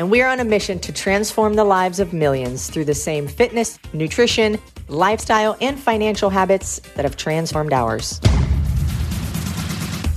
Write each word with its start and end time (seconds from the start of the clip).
And 0.00 0.10
we 0.10 0.22
are 0.22 0.28
on 0.30 0.40
a 0.40 0.44
mission 0.44 0.78
to 0.78 0.92
transform 0.92 1.52
the 1.52 1.64
lives 1.64 2.00
of 2.00 2.14
millions 2.14 2.70
through 2.70 2.86
the 2.86 2.94
same 2.94 3.28
fitness, 3.28 3.78
nutrition, 3.92 4.58
lifestyle, 4.88 5.58
and 5.60 5.78
financial 5.78 6.30
habits 6.30 6.80
that 6.94 7.04
have 7.04 7.18
transformed 7.18 7.74
ours. 7.74 8.18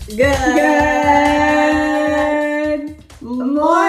Good, 0.07 0.23
morning. 3.19 3.83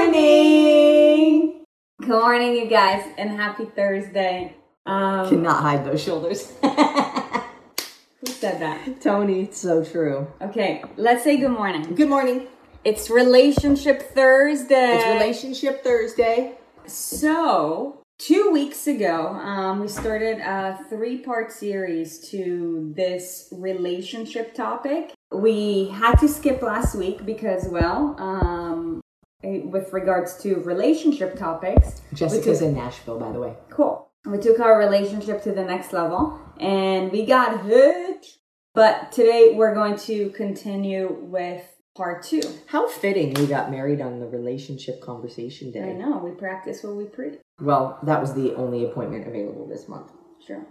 Good 2.01 2.09
morning, 2.09 2.56
you 2.56 2.67
guys, 2.67 3.05
and 3.17 3.31
happy 3.31 3.67
Thursday. 3.67 4.56
Um, 4.87 5.29
Cannot 5.29 5.62
hide 5.62 5.84
those 5.84 6.03
shoulders. 6.03 6.53
who 6.61 8.27
said 8.27 8.61
that? 8.61 9.01
Tony, 9.01 9.42
it's 9.42 9.59
so 9.59 9.84
true. 9.84 10.27
Okay, 10.41 10.83
let's 10.97 11.23
say 11.23 11.37
good 11.37 11.53
morning. 11.53 11.95
Good 11.95 12.09
morning. 12.09 12.48
It's 12.84 13.09
Relationship 13.09 14.15
Thursday. 14.15 14.97
It's 14.97 15.06
Relationship 15.06 15.83
Thursday. 15.83 16.59
So, 16.87 18.02
two 18.19 18.51
weeks 18.51 18.87
ago, 18.87 19.29
um, 19.29 19.80
we 19.80 19.88
started 19.88 20.38
a 20.41 20.79
three 20.91 21.16
part 21.16 21.51
series 21.51 22.19
to 22.28 22.92
this 22.95 23.48
relationship 23.52 24.52
topic. 24.52 25.15
We 25.33 25.89
had 25.95 26.16
to 26.16 26.28
skip 26.28 26.61
last 26.61 26.95
week 26.95 27.25
because, 27.25 27.67
well, 27.69 28.17
um, 28.19 29.00
eh, 29.42 29.61
with 29.64 29.91
regards 29.94 30.37
to 30.42 30.56
relationship 30.56 31.39
topics. 31.39 32.03
Jessica's 32.12 32.59
took, 32.59 32.69
in 32.69 32.75
Nashville, 32.75 33.19
by 33.19 33.33
the 33.33 33.41
way. 33.41 33.55
Cool. 33.70 34.11
We 34.27 34.37
took 34.37 34.61
our 34.61 34.78
relationship 34.78 35.42
to 35.44 35.53
the 35.53 35.64
next 35.64 35.94
level 35.94 36.39
and 36.61 37.11
we 37.11 37.25
got 37.25 37.64
hit. 37.64 38.27
But 38.75 39.12
today 39.12 39.55
we're 39.55 39.72
going 39.72 39.97
to 40.00 40.31
continue 40.31 41.16
with 41.22 41.73
part 41.95 42.23
two. 42.23 42.42
How 42.67 42.89
fitting 42.89 43.34
we 43.34 43.47
got 43.47 43.70
married 43.70 44.00
on 44.00 44.20
the 44.20 44.27
relationship 44.27 45.00
conversation 45.00 45.70
day. 45.70 45.91
I 45.91 45.92
know, 45.92 46.19
we 46.19 46.33
practice 46.33 46.83
what 46.83 46.97
we 46.97 47.05
preach. 47.05 47.39
Well, 47.61 47.98
that 48.03 48.20
was 48.20 48.34
the 48.34 48.55
only 48.55 48.84
appointment 48.84 49.27
available 49.27 49.67
this 49.69 49.89
month. 49.89 50.11
Sure. 50.45 50.67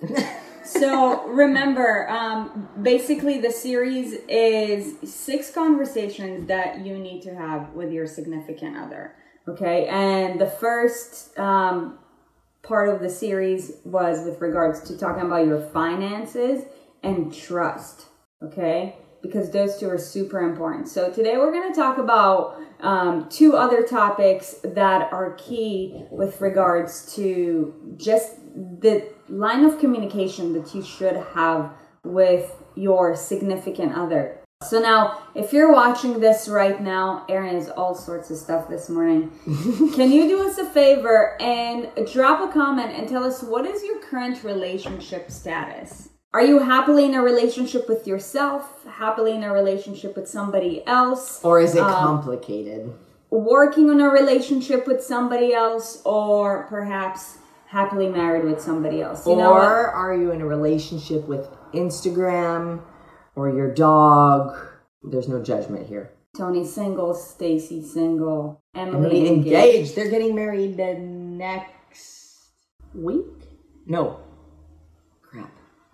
so 0.64 1.26
remember, 1.28 2.08
um, 2.08 2.68
basically 2.80 3.40
the 3.40 3.50
series 3.50 4.12
is 4.28 4.96
six 5.10 5.50
conversations 5.50 6.46
that 6.46 6.86
you 6.86 6.96
need 6.98 7.22
to 7.22 7.34
have 7.34 7.72
with 7.72 7.90
your 7.92 8.06
significant 8.06 8.76
other. 8.76 9.14
Okay, 9.48 9.86
and 9.86 10.40
the 10.40 10.46
first 10.46 11.36
um, 11.38 11.98
part 12.62 12.90
of 12.90 13.00
the 13.00 13.08
series 13.08 13.72
was 13.84 14.24
with 14.24 14.40
regards 14.40 14.82
to 14.82 14.98
talking 14.98 15.24
about 15.24 15.46
your 15.46 15.60
finances 15.60 16.64
and 17.02 17.34
trust. 17.34 18.06
Okay, 18.42 18.96
because 19.22 19.50
those 19.50 19.78
two 19.78 19.88
are 19.88 19.98
super 19.98 20.40
important. 20.40 20.88
So 20.88 21.10
today 21.10 21.36
we're 21.36 21.52
going 21.52 21.72
to 21.72 21.78
talk 21.78 21.98
about 21.98 22.60
um, 22.80 23.28
two 23.28 23.56
other 23.56 23.82
topics 23.82 24.56
that 24.62 25.12
are 25.12 25.34
key 25.34 26.04
with 26.10 26.40
regards 26.40 27.14
to 27.16 27.94
just 27.96 28.36
the 28.54 29.08
line 29.28 29.64
of 29.64 29.78
communication 29.78 30.52
that 30.54 30.74
you 30.74 30.82
should 30.82 31.16
have 31.34 31.72
with 32.04 32.54
your 32.74 33.16
significant 33.16 33.92
other. 33.94 34.38
So 34.62 34.80
now, 34.80 35.22
if 35.36 35.52
you're 35.52 35.72
watching 35.72 36.18
this 36.18 36.48
right 36.48 36.82
now, 36.82 37.24
Aaron 37.28 37.54
is 37.54 37.68
all 37.68 37.94
sorts 37.94 38.30
of 38.30 38.38
stuff 38.38 38.68
this 38.68 38.88
morning. 38.88 39.30
Can 39.94 40.10
you 40.10 40.26
do 40.26 40.48
us 40.48 40.58
a 40.58 40.68
favor 40.70 41.40
and 41.40 41.90
drop 42.12 42.48
a 42.48 42.52
comment 42.52 42.90
and 42.90 43.08
tell 43.08 43.22
us 43.22 43.40
what 43.42 43.64
is 43.66 43.84
your 43.84 44.00
current 44.00 44.42
relationship 44.42 45.30
status? 45.30 46.08
Are 46.38 46.44
you 46.44 46.60
happily 46.60 47.04
in 47.04 47.14
a 47.14 47.20
relationship 47.20 47.88
with 47.88 48.06
yourself? 48.06 48.84
Happily 48.86 49.32
in 49.32 49.42
a 49.42 49.52
relationship 49.52 50.14
with 50.14 50.28
somebody 50.28 50.86
else? 50.86 51.42
Or 51.42 51.58
is 51.58 51.74
it 51.74 51.82
um, 51.82 51.92
complicated? 51.92 52.94
Working 53.28 53.90
on 53.90 54.00
a 54.00 54.08
relationship 54.08 54.86
with 54.86 55.02
somebody 55.02 55.52
else, 55.52 56.00
or 56.04 56.68
perhaps 56.68 57.38
happily 57.66 58.08
married 58.08 58.44
with 58.44 58.60
somebody 58.60 59.02
else. 59.02 59.26
You 59.26 59.32
or 59.32 59.90
are 59.90 60.14
you 60.14 60.30
in 60.30 60.40
a 60.40 60.46
relationship 60.46 61.26
with 61.26 61.48
Instagram 61.74 62.82
or 63.34 63.52
your 63.52 63.74
dog? 63.74 64.56
There's 65.02 65.26
no 65.26 65.42
judgment 65.42 65.88
here. 65.88 66.12
Tony 66.36 66.64
single, 66.64 67.14
Stacy 67.14 67.82
single, 67.82 68.62
Emily, 68.76 68.96
Emily 68.96 69.28
engaged. 69.28 69.46
engaged. 69.48 69.96
They're 69.96 70.08
getting 70.08 70.36
married 70.36 70.76
the 70.76 70.94
next 70.94 72.52
week. 72.94 73.26
No, 73.86 74.20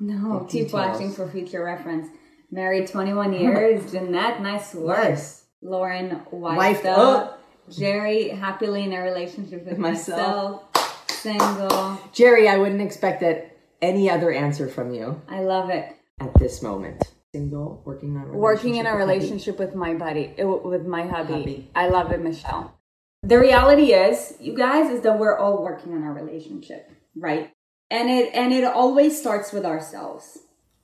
no, 0.07 0.47
keep 0.49 0.73
watching 0.73 1.13
for 1.13 1.29
future 1.29 1.65
reference. 1.65 2.09
Married 2.51 2.89
21 2.89 3.33
years, 3.41 3.91
Jeanette, 3.93 4.41
nice 4.43 4.75
work. 4.75 4.99
Nice. 4.99 5.45
Lauren, 5.63 6.21
wife 6.31 6.85
up. 6.85 6.99
Oh. 6.99 7.37
Jerry, 7.71 8.29
happily 8.29 8.85
in 8.85 8.93
a 8.93 9.01
relationship 9.01 9.65
with 9.65 9.79
myself. 9.79 10.63
myself. 10.75 11.11
Single. 11.11 11.99
Jerry, 12.13 12.49
I 12.49 12.59
wouldn't 12.59 12.83
expect 12.83 13.21
that 13.23 13.57
any 13.81 14.11
other 14.11 14.31
answer 14.31 14.69
from 14.69 14.93
you. 14.93 15.23
I 15.29 15.41
love 15.41 15.71
it. 15.71 15.97
At 16.21 16.35
this 16.39 16.63
moment. 16.63 17.03
Single, 17.33 17.83
working 17.85 18.17
on 18.17 18.33
working 18.33 18.77
in 18.77 18.87
a 18.87 18.95
relationship 18.95 19.59
with 19.59 19.75
my 19.75 19.95
buddy, 19.95 20.35
with 20.39 20.87
my 20.87 21.07
hubby. 21.07 21.33
hubby. 21.33 21.71
I 21.75 21.89
love 21.89 22.13
it, 22.13 22.23
Michelle. 22.23 22.79
The 23.23 23.39
reality 23.39 23.95
is, 23.95 24.35
you 24.39 24.55
guys, 24.55 24.91
is 24.91 25.01
that 25.01 25.19
we're 25.19 25.37
all 25.39 25.63
working 25.63 25.95
on 25.95 26.05
our 26.05 26.13
relationship, 26.13 26.93
right? 27.17 27.54
And 27.95 28.11
it 28.11 28.35
and 28.35 28.53
it 28.53 28.65
always 28.65 29.19
starts 29.19 29.53
with 29.53 29.65
ourselves 29.65 30.39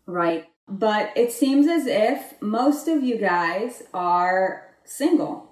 right 0.07 0.47
but 0.69 1.11
it 1.17 1.33
seems 1.33 1.67
as 1.67 1.87
if 1.87 2.41
most 2.41 2.87
of 2.87 3.03
you 3.03 3.19
guys 3.19 3.83
are 3.93 4.75
single 4.85 5.51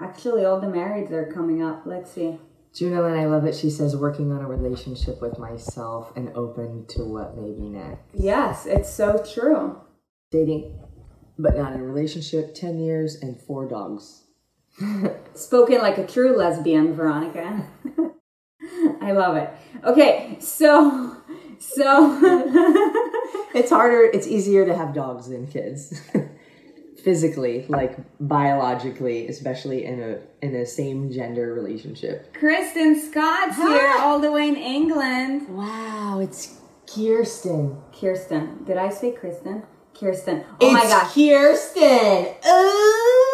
actually 0.00 0.44
all 0.44 0.60
the 0.60 0.66
marrieds 0.66 1.12
are 1.12 1.30
coming 1.32 1.62
up 1.62 1.82
let's 1.84 2.12
see 2.12 2.38
Junalyn, 2.74 3.18
I 3.18 3.24
love 3.24 3.46
it. 3.46 3.54
She 3.54 3.70
says, 3.70 3.96
working 3.96 4.30
on 4.32 4.42
a 4.42 4.46
relationship 4.46 5.22
with 5.22 5.38
myself 5.38 6.14
and 6.14 6.28
open 6.36 6.84
to 6.88 7.04
what 7.04 7.34
may 7.34 7.50
be 7.50 7.70
next. 7.70 8.02
Yes, 8.12 8.66
it's 8.66 8.92
so 8.92 9.16
true. 9.16 9.80
Dating, 10.30 10.78
but 11.38 11.56
not 11.56 11.72
in 11.72 11.80
a 11.80 11.84
relationship, 11.84 12.54
10 12.54 12.78
years 12.78 13.14
and 13.14 13.40
four 13.40 13.66
dogs. 13.66 14.24
Spoken 15.34 15.78
like 15.78 15.96
a 15.96 16.06
true 16.06 16.36
lesbian, 16.36 16.94
Veronica. 16.94 17.66
I 19.06 19.12
love 19.12 19.36
it. 19.36 19.48
Okay, 19.84 20.36
so 20.40 21.16
so 21.60 22.18
it's 23.54 23.70
harder. 23.70 24.02
It's 24.02 24.26
easier 24.26 24.66
to 24.66 24.76
have 24.76 24.92
dogs 24.94 25.28
than 25.28 25.46
kids. 25.46 26.00
Physically, 27.04 27.66
like 27.68 27.96
biologically, 28.18 29.28
especially 29.28 29.84
in 29.84 30.00
a 30.00 30.18
in 30.44 30.56
a 30.56 30.66
same 30.66 31.12
gender 31.12 31.54
relationship. 31.54 32.34
Kristen 32.34 33.00
Scott's 33.00 33.54
Hi. 33.54 33.68
here, 33.68 33.94
all 34.00 34.18
the 34.18 34.32
way 34.32 34.48
in 34.48 34.56
England. 34.56 35.48
Wow, 35.50 36.18
it's 36.20 36.58
Kirsten. 36.92 37.80
Kirsten. 37.92 38.64
Did 38.64 38.76
I 38.76 38.88
say 38.90 39.12
Kristen? 39.12 39.62
Kirsten. 39.94 40.44
Oh 40.60 40.66
it's 40.66 40.74
my 40.74 40.82
gosh. 40.82 41.14
Kirsten. 41.14 42.34
Ooh. 42.44 43.25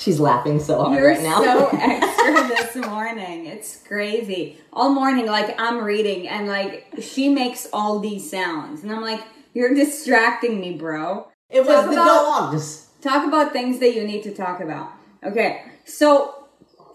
She's 0.00 0.18
laughing 0.18 0.60
so 0.60 0.82
hard 0.82 0.98
You're 0.98 1.08
right 1.08 1.22
now. 1.22 1.42
so 1.42 1.68
extra 1.72 2.48
this 2.48 2.86
morning. 2.86 3.44
It's 3.44 3.82
crazy. 3.86 4.56
All 4.72 4.88
morning, 4.88 5.26
like 5.26 5.54
I'm 5.60 5.84
reading 5.84 6.26
and 6.26 6.48
like 6.48 6.86
she 7.02 7.28
makes 7.28 7.68
all 7.70 7.98
these 7.98 8.30
sounds. 8.30 8.82
And 8.82 8.90
I'm 8.90 9.02
like, 9.02 9.22
you're 9.52 9.74
distracting 9.74 10.58
me, 10.58 10.72
bro. 10.72 11.28
It 11.50 11.66
was 11.66 11.84
the 11.84 11.92
about, 11.92 12.50
dogs. 12.50 12.88
Talk 13.02 13.26
about 13.26 13.52
things 13.52 13.78
that 13.80 13.94
you 13.94 14.04
need 14.04 14.22
to 14.22 14.32
talk 14.32 14.60
about. 14.60 14.90
Okay. 15.22 15.64
So 15.84 16.46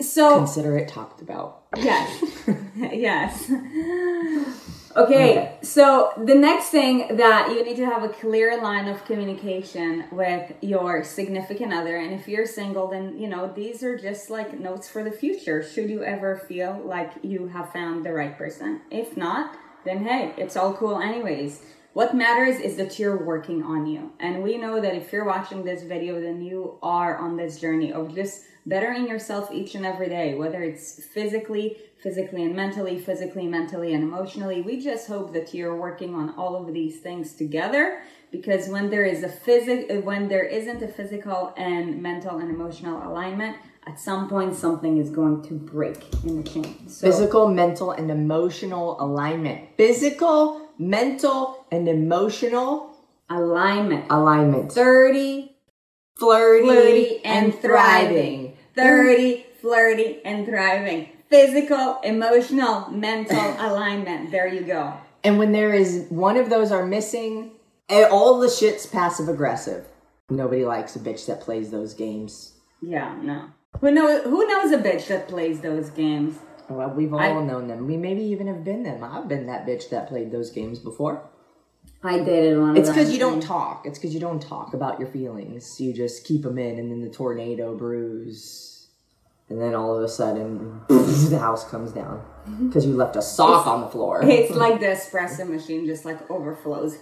so 0.01 0.38
consider 0.38 0.75
it 0.75 0.88
talked 0.88 1.22
about. 1.22 1.62
Yes. 1.78 2.24
yes. 2.75 3.51
Okay, 4.97 5.31
okay, 5.31 5.57
so 5.62 6.13
the 6.15 6.36
next 6.36 6.69
thing 6.69 7.18
that 7.18 7.50
you 7.51 7.65
need 7.65 7.75
to 7.75 7.86
have 7.86 8.03
a 8.03 8.07
clear 8.09 8.62
line 8.62 8.88
of 8.88 9.03
communication 9.03 10.06
with 10.09 10.53
your 10.62 11.03
significant 11.03 11.74
other. 11.74 11.97
And 11.97 12.13
if 12.13 12.30
you're 12.30 12.45
single, 12.45 12.88
then 12.88 13.19
you 13.19 13.27
know 13.27 13.51
these 13.53 13.83
are 13.83 13.97
just 13.97 14.30
like 14.30 14.57
notes 14.57 14.88
for 14.88 15.03
the 15.03 15.12
future. 15.12 15.62
Should 15.62 15.89
you 15.89 16.03
ever 16.03 16.38
feel 16.47 16.81
like 16.86 17.12
you 17.24 17.47
have 17.50 17.74
found 17.74 18.06
the 18.06 18.13
right 18.13 18.38
person? 18.38 18.81
If 18.89 19.18
not, 19.18 19.57
then 19.83 20.06
hey, 20.06 20.33
it's 20.38 20.56
all 20.56 20.74
cool, 20.74 21.01
anyways. 21.01 21.62
What 21.91 22.13
matters 22.13 22.59
is 22.59 22.77
that 22.77 22.98
you're 22.98 23.24
working 23.24 23.63
on 23.63 23.86
you. 23.86 24.12
And 24.19 24.44
we 24.44 24.57
know 24.57 24.81
that 24.81 24.95
if 24.95 25.12
you're 25.12 25.25
watching 25.25 25.63
this 25.63 25.83
video, 25.83 26.21
then 26.21 26.41
you 26.41 26.77
are 26.81 27.18
on 27.18 27.36
this 27.36 27.59
journey 27.59 27.91
of 27.91 28.15
just 28.15 28.44
bettering 28.65 29.07
yourself 29.07 29.51
each 29.51 29.75
and 29.75 29.85
every 29.85 30.09
day, 30.09 30.33
whether 30.33 30.62
it's 30.62 31.03
physically, 31.06 31.77
physically 32.01 32.44
and 32.44 32.56
mentally, 32.56 32.97
physically, 32.97 33.47
mentally, 33.47 33.94
and 33.94 34.03
emotionally. 34.03 34.62
We 34.62 34.81
just 34.81 35.07
hope 35.07 35.33
that 35.33 35.53
you're 35.53 35.75
working 35.75 36.15
on 36.15 36.33
all 36.35 36.56
of 36.56 36.73
these 36.73 37.00
things 37.00 37.33
together 37.33 38.01
because 38.31 38.67
when 38.67 38.89
there 38.89 39.06
is 39.06 39.23
a 39.23 39.29
physic 39.29 40.03
when 40.03 40.27
there 40.27 40.44
isn't 40.44 40.81
a 40.81 40.88
physical 40.88 41.53
and 41.57 42.01
mental 42.01 42.39
and 42.39 42.50
emotional 42.50 43.07
alignment, 43.07 43.57
at 43.88 44.00
some 44.00 44.27
point 44.27 44.56
something 44.56 44.97
is 44.97 45.09
going 45.09 45.44
to 45.44 45.53
break 45.53 46.03
in 46.23 46.41
the 46.41 46.50
chain. 46.50 46.88
So, 46.89 47.07
physical, 47.07 47.47
mental, 47.47 47.91
and 47.91 48.09
emotional 48.09 49.00
alignment. 49.00 49.69
Physical, 49.77 50.69
mental, 50.79 51.65
and 51.71 51.88
emotional 51.88 52.97
alignment. 53.29 54.06
Alignment. 54.09 54.71
30 54.71 55.56
flirty, 56.17 56.65
flirty 56.65 57.25
and, 57.25 57.53
and 57.53 57.62
thriving. 57.62 58.44
30 58.75 59.45
flirty 59.62 60.22
and 60.24 60.45
thriving. 60.45 61.10
Physical, 61.30 62.00
emotional, 62.04 62.89
mental 62.89 63.38
alignment. 63.60 64.31
There 64.31 64.48
you 64.48 64.62
go. 64.62 64.94
And 65.24 65.39
when 65.39 65.51
there 65.51 65.74
is 65.74 66.06
one 66.10 66.38
of 66.38 66.50
those 66.50 66.72
are 66.72 66.86
missing, 66.86 67.51
eh, 67.89 68.07
all 68.10 68.39
the 68.39 68.50
shit's 68.50 68.86
passive 68.86 69.27
aggressive. 69.27 69.86
Nobody 70.30 70.66
likes 70.66 70.95
a 70.95 71.00
bitch 71.00 71.25
that 71.27 71.42
plays 71.42 71.72
those 71.72 71.94
games. 71.94 72.54
Yeah, 72.81 73.16
no. 73.22 73.50
Who 73.81 73.92
knows? 73.92 74.24
Who 74.24 74.48
knows 74.48 74.72
a 74.72 74.77
bitch 74.77 75.07
that 75.07 75.27
plays 75.27 75.62
those 75.62 75.89
games? 75.89 76.38
Well, 76.69 76.89
we've 76.89 77.13
all 77.13 77.19
I, 77.19 77.31
known 77.42 77.68
them. 77.68 77.88
We 77.88 77.98
maybe 77.98 78.24
even 78.24 78.48
have 78.48 78.63
been 78.63 78.83
them. 78.83 79.04
I've 79.04 79.27
been 79.27 79.48
that 79.48 79.68
bitch 79.68 79.89
that 79.89 80.07
played 80.07 80.31
those 80.31 80.50
games 80.51 80.80
before. 80.80 81.27
I 82.03 82.19
dated 82.19 82.59
one. 82.59 82.77
It's 82.77 82.89
because 82.89 83.12
you 83.12 83.19
don't 83.19 83.42
talk. 83.42 83.86
It's 83.86 83.97
because 83.97 84.13
you 84.13 84.19
don't 84.19 84.42
talk 84.42 84.74
about 84.74 85.00
your 85.00 85.07
feelings. 85.07 85.80
You 85.80 85.94
just 85.94 86.25
keep 86.25 86.44
them 86.44 86.57
in, 86.57 86.77
and 86.77 86.92
then 86.92 87.01
the 87.01 87.09
tornado 87.09 87.75
brews, 87.75 88.88
and 89.50 89.59
then 89.59 89.74
all 89.74 89.97
of 89.97 90.03
a 90.03 90.07
sudden 90.07 90.81
the 90.88 91.39
house 91.39 91.68
comes 91.69 91.92
down 91.92 92.24
because 92.68 92.86
you 92.86 92.95
left 92.95 93.15
a 93.15 93.21
sock 93.21 93.62
it's, 93.62 93.68
on 93.68 93.81
the 93.81 93.88
floor. 93.88 94.21
It's 94.24 94.56
like 94.56 94.80
the 94.80 94.88
espresso 94.88 95.50
machine 95.50 95.86
just 95.86 96.06
like 96.06 96.30
overflows. 96.30 96.97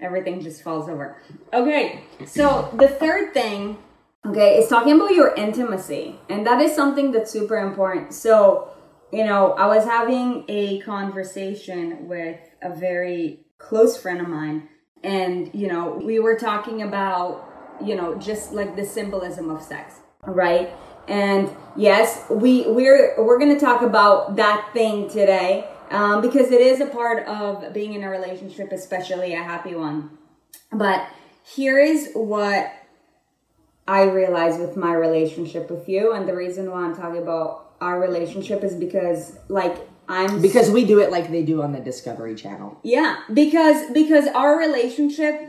Everything 0.00 0.40
just 0.40 0.62
falls 0.62 0.88
over. 0.88 1.16
Okay, 1.52 2.04
so 2.26 2.74
the 2.76 2.88
third 2.88 3.32
thing 3.34 3.78
Okay, 4.24 4.58
it's 4.58 4.68
talking 4.68 4.92
about 4.92 5.14
your 5.14 5.34
intimacy, 5.34 6.14
and 6.28 6.46
that 6.46 6.60
is 6.60 6.72
something 6.76 7.10
that's 7.10 7.32
super 7.32 7.56
important. 7.56 8.14
So, 8.14 8.70
you 9.12 9.24
know, 9.24 9.52
I 9.54 9.66
was 9.66 9.84
having 9.84 10.44
a 10.46 10.78
conversation 10.82 12.06
with 12.06 12.38
a 12.62 12.74
very 12.74 13.40
close 13.58 13.96
friend 13.96 14.20
of 14.20 14.28
mine, 14.28 14.68
and 15.02 15.50
you 15.54 15.68
know, 15.68 16.00
we 16.02 16.18
were 16.18 16.36
talking 16.36 16.82
about, 16.82 17.48
you 17.84 17.94
know, 17.94 18.14
just 18.16 18.52
like 18.52 18.76
the 18.76 18.84
symbolism 18.84 19.50
of 19.50 19.62
sex, 19.62 19.94
right? 20.26 20.72
And 21.08 21.50
yes, 21.76 22.24
we 22.30 22.66
we're 22.68 23.22
we're 23.22 23.38
gonna 23.38 23.58
talk 23.58 23.82
about 23.82 24.36
that 24.36 24.70
thing 24.72 25.08
today 25.08 25.68
um, 25.90 26.20
because 26.20 26.50
it 26.50 26.60
is 26.60 26.80
a 26.80 26.86
part 26.86 27.26
of 27.26 27.72
being 27.72 27.94
in 27.94 28.04
a 28.04 28.10
relationship, 28.10 28.72
especially 28.72 29.34
a 29.34 29.42
happy 29.42 29.74
one. 29.74 30.16
But 30.72 31.06
here 31.44 31.78
is 31.78 32.10
what 32.14 32.72
I 33.86 34.02
realize 34.04 34.58
with 34.58 34.76
my 34.76 34.94
relationship 34.94 35.70
with 35.70 35.88
you, 35.88 36.12
and 36.12 36.28
the 36.28 36.34
reason 36.34 36.70
why 36.70 36.84
I'm 36.84 36.96
talking 36.96 37.20
about 37.20 37.74
our 37.80 38.00
relationship 38.00 38.62
is 38.62 38.74
because, 38.74 39.36
like, 39.48 39.76
I'm 40.12 40.42
because 40.42 40.70
we 40.70 40.84
do 40.84 41.00
it 41.00 41.10
like 41.10 41.30
they 41.30 41.42
do 41.42 41.62
on 41.62 41.72
the 41.72 41.80
Discovery 41.80 42.34
Channel. 42.34 42.78
Yeah, 42.82 43.20
because 43.32 43.90
because 43.92 44.26
our 44.28 44.58
relationship 44.58 45.48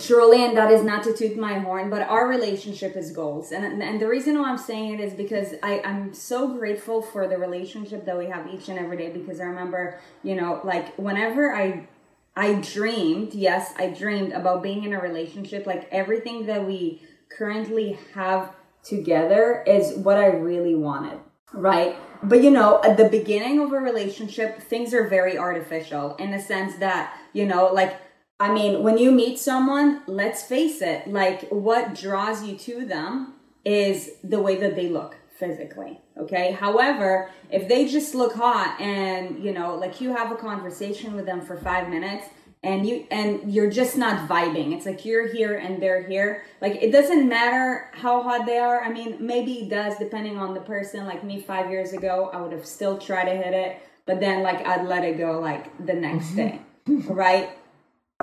truly 0.00 0.44
and 0.44 0.54
that 0.54 0.70
is 0.70 0.82
not 0.82 1.02
to 1.02 1.14
toot 1.14 1.38
my 1.38 1.58
horn 1.60 1.88
but 1.88 2.02
our 2.02 2.28
relationship 2.28 2.94
is 2.94 3.10
goals 3.10 3.52
and 3.52 3.82
and 3.82 3.98
the 3.98 4.06
reason 4.06 4.38
why 4.38 4.50
i'm 4.50 4.58
saying 4.58 4.92
it 4.92 5.00
is 5.00 5.14
because 5.14 5.54
i 5.62 5.80
i'm 5.82 6.12
so 6.12 6.46
grateful 6.58 7.00
for 7.00 7.26
the 7.26 7.38
relationship 7.38 8.04
that 8.04 8.18
we 8.18 8.26
have 8.26 8.46
each 8.52 8.68
and 8.68 8.78
every 8.78 8.98
day 8.98 9.10
because 9.10 9.40
i 9.40 9.44
remember 9.44 9.98
you 10.22 10.34
know 10.34 10.60
like 10.62 10.94
whenever 10.96 11.54
i 11.54 11.88
i 12.36 12.52
dreamed 12.56 13.32
yes 13.32 13.72
i 13.78 13.86
dreamed 13.88 14.30
about 14.32 14.62
being 14.62 14.84
in 14.84 14.92
a 14.92 15.00
relationship 15.00 15.66
like 15.66 15.88
everything 15.90 16.44
that 16.44 16.66
we 16.66 17.00
currently 17.30 17.98
have 18.12 18.52
together 18.82 19.62
is 19.66 19.94
what 19.96 20.16
I 20.16 20.26
really 20.26 20.74
wanted, 20.74 21.18
right? 21.52 21.96
But 22.22 22.42
you 22.42 22.50
know, 22.50 22.80
at 22.82 22.96
the 22.96 23.08
beginning 23.08 23.60
of 23.60 23.72
a 23.72 23.78
relationship, 23.78 24.60
things 24.60 24.92
are 24.94 25.06
very 25.06 25.38
artificial 25.38 26.16
in 26.16 26.30
the 26.30 26.40
sense 26.40 26.76
that, 26.76 27.16
you 27.32 27.46
know, 27.46 27.72
like, 27.72 27.96
I 28.40 28.52
mean, 28.52 28.82
when 28.82 28.98
you 28.98 29.10
meet 29.10 29.38
someone, 29.38 30.02
let's 30.06 30.42
face 30.42 30.80
it, 30.82 31.08
like, 31.08 31.48
what 31.48 31.94
draws 31.94 32.44
you 32.44 32.56
to 32.58 32.84
them 32.86 33.34
is 33.64 34.12
the 34.22 34.40
way 34.40 34.56
that 34.56 34.76
they 34.76 34.88
look 34.88 35.16
physically 35.38 36.00
okay? 36.18 36.52
However 36.52 37.30
if 37.50 37.68
they 37.68 37.86
just 37.86 38.14
look 38.14 38.34
hot 38.34 38.78
and 38.80 39.42
you 39.42 39.52
know 39.52 39.76
like 39.76 40.00
you 40.00 40.14
have 40.14 40.32
a 40.32 40.36
conversation 40.36 41.14
with 41.14 41.26
them 41.26 41.40
for 41.40 41.56
five 41.56 41.88
minutes 41.88 42.26
and 42.62 42.86
you 42.86 43.06
and 43.10 43.52
you're 43.52 43.70
just 43.70 43.96
not 43.96 44.28
vibing. 44.28 44.74
It's 44.74 44.86
like 44.86 45.04
you're 45.04 45.28
here 45.28 45.56
and 45.56 45.80
they're 45.80 46.02
here. 46.02 46.44
Like 46.60 46.82
it 46.82 46.90
doesn't 46.90 47.28
matter 47.28 47.90
how 47.92 48.22
hot 48.22 48.46
they 48.46 48.58
are. 48.58 48.80
I 48.82 48.90
mean 48.90 49.16
maybe 49.20 49.60
it 49.60 49.70
does 49.70 49.96
depending 49.98 50.38
on 50.38 50.54
the 50.54 50.60
person. 50.60 51.06
Like 51.06 51.22
me 51.24 51.40
five 51.40 51.70
years 51.70 51.92
ago 51.92 52.30
i 52.32 52.40
would 52.40 52.52
have 52.52 52.66
still 52.66 52.98
tried 52.98 53.24
to 53.24 53.36
hit 53.36 53.54
it 53.54 53.80
but 54.06 54.20
then 54.20 54.42
like 54.42 54.66
i'd 54.66 54.86
let 54.86 55.04
it 55.04 55.18
go 55.18 55.38
like 55.40 55.86
the 55.86 55.92
next 55.92 56.34
day 56.34 56.60
right? 56.86 57.50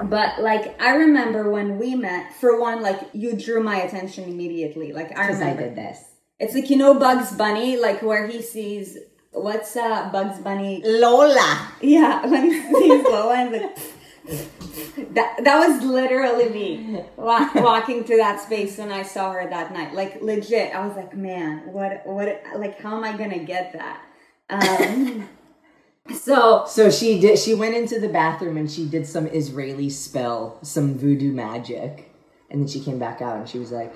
But 0.03 0.41
like 0.41 0.81
i 0.81 0.95
remember 0.95 1.49
when 1.49 1.77
we 1.79 1.95
met 1.95 2.33
for 2.33 2.59
one 2.59 2.81
like 2.81 2.99
you 3.13 3.35
drew 3.37 3.63
my 3.63 3.77
attention 3.77 4.25
immediately. 4.25 4.91
Like 4.91 5.17
i 5.17 5.27
remember 5.27 5.63
i 5.63 5.67
did 5.67 5.75
this. 5.75 6.03
It's 6.39 6.53
like 6.53 6.69
you 6.69 6.77
know 6.77 6.99
bugs 6.99 7.31
bunny 7.31 7.77
like 7.77 8.01
where 8.01 8.27
he 8.27 8.41
sees 8.41 8.97
what's 9.31 9.75
uh 9.77 10.09
bugs 10.11 10.39
bunny? 10.39 10.81
Lola. 10.83 11.71
Yeah 11.81 12.25
when 12.29 12.43
he 12.43 12.61
sees 12.61 13.03
lola 13.05 13.35
and 13.35 13.51
like 13.53 13.77
that 14.25 15.43
that 15.43 15.67
was 15.67 15.83
literally 15.83 16.49
me 16.49 17.03
walking 17.17 18.03
to 18.03 18.17
that 18.17 18.41
space 18.41 18.77
when 18.77 18.91
I 18.91 19.03
saw 19.03 19.31
her 19.31 19.47
that 19.49 19.73
night. 19.73 19.93
Like 19.93 20.21
legit, 20.21 20.73
I 20.75 20.85
was 20.85 20.95
like, 20.95 21.15
man, 21.15 21.71
what 21.71 22.05
what 22.05 22.41
like 22.55 22.79
how 22.79 22.97
am 22.97 23.03
I 23.03 23.15
gonna 23.15 23.39
get 23.39 23.73
that? 23.73 24.01
Um, 24.49 25.29
so 26.13 26.65
so 26.67 26.89
she 26.89 27.19
did. 27.19 27.37
She 27.37 27.53
went 27.53 27.75
into 27.75 27.99
the 27.99 28.09
bathroom 28.09 28.57
and 28.57 28.69
she 28.69 28.85
did 28.85 29.05
some 29.05 29.27
Israeli 29.27 29.89
spell, 29.89 30.59
some 30.61 30.97
voodoo 30.97 31.31
magic, 31.31 32.11
and 32.49 32.61
then 32.61 32.67
she 32.67 32.79
came 32.79 32.99
back 32.99 33.21
out 33.21 33.37
and 33.37 33.47
she 33.47 33.59
was 33.59 33.71
like, 33.71 33.93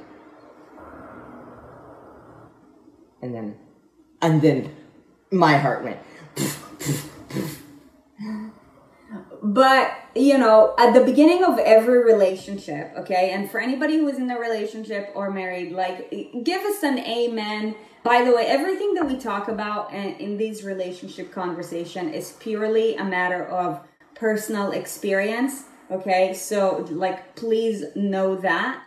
and 3.21 3.33
then, 3.33 3.57
and 4.21 4.41
then, 4.41 4.75
my 5.31 5.57
heart 5.57 5.83
went. 5.83 5.99
but 9.41 9.91
you 10.15 10.37
know 10.37 10.75
at 10.77 10.93
the 10.93 11.03
beginning 11.03 11.43
of 11.43 11.57
every 11.59 12.03
relationship 12.03 12.91
okay 12.97 13.31
and 13.31 13.49
for 13.49 13.59
anybody 13.59 13.97
who 13.97 14.07
is 14.07 14.17
in 14.17 14.29
a 14.29 14.39
relationship 14.39 15.11
or 15.15 15.31
married 15.31 15.71
like 15.71 16.11
give 16.43 16.61
us 16.63 16.83
an 16.83 16.99
amen. 16.99 17.75
By 18.01 18.23
the 18.23 18.33
way 18.33 18.45
everything 18.45 18.93
that 18.93 19.07
we 19.07 19.17
talk 19.17 19.49
about 19.49 19.93
in, 19.93 20.15
in 20.15 20.37
these 20.37 20.63
relationship 20.63 21.31
conversation 21.33 22.13
is 22.13 22.33
purely 22.39 22.95
a 22.95 23.03
matter 23.03 23.45
of 23.45 23.81
personal 24.15 24.71
experience 24.71 25.63
okay? 25.91 26.33
So 26.33 26.85
like 26.89 27.35
please 27.35 27.85
know 27.95 28.35
that. 28.37 28.83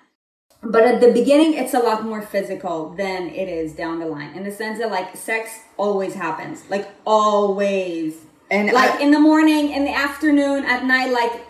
But 0.63 0.85
at 0.85 1.01
the 1.01 1.13
beginning 1.13 1.55
it's 1.55 1.75
a 1.75 1.81
lot 1.81 2.05
more 2.05 2.23
physical 2.23 2.91
than 2.91 3.29
it 3.29 3.49
is 3.49 3.75
down 3.75 3.99
the 3.99 4.07
line 4.07 4.35
in 4.35 4.45
the 4.45 4.53
sense 4.53 4.79
that 4.79 4.91
like 4.91 5.17
sex 5.17 5.61
always 5.77 6.15
happens. 6.15 6.63
Like 6.71 6.89
always 7.05 8.27
and 8.53 8.71
like 8.71 9.01
I, 9.01 9.03
in 9.03 9.11
the 9.11 9.19
morning, 9.19 9.71
in 9.71 9.85
the 9.85 9.95
afternoon, 9.95 10.67
at 10.67 10.85
night, 10.85 11.11
like 11.11 11.47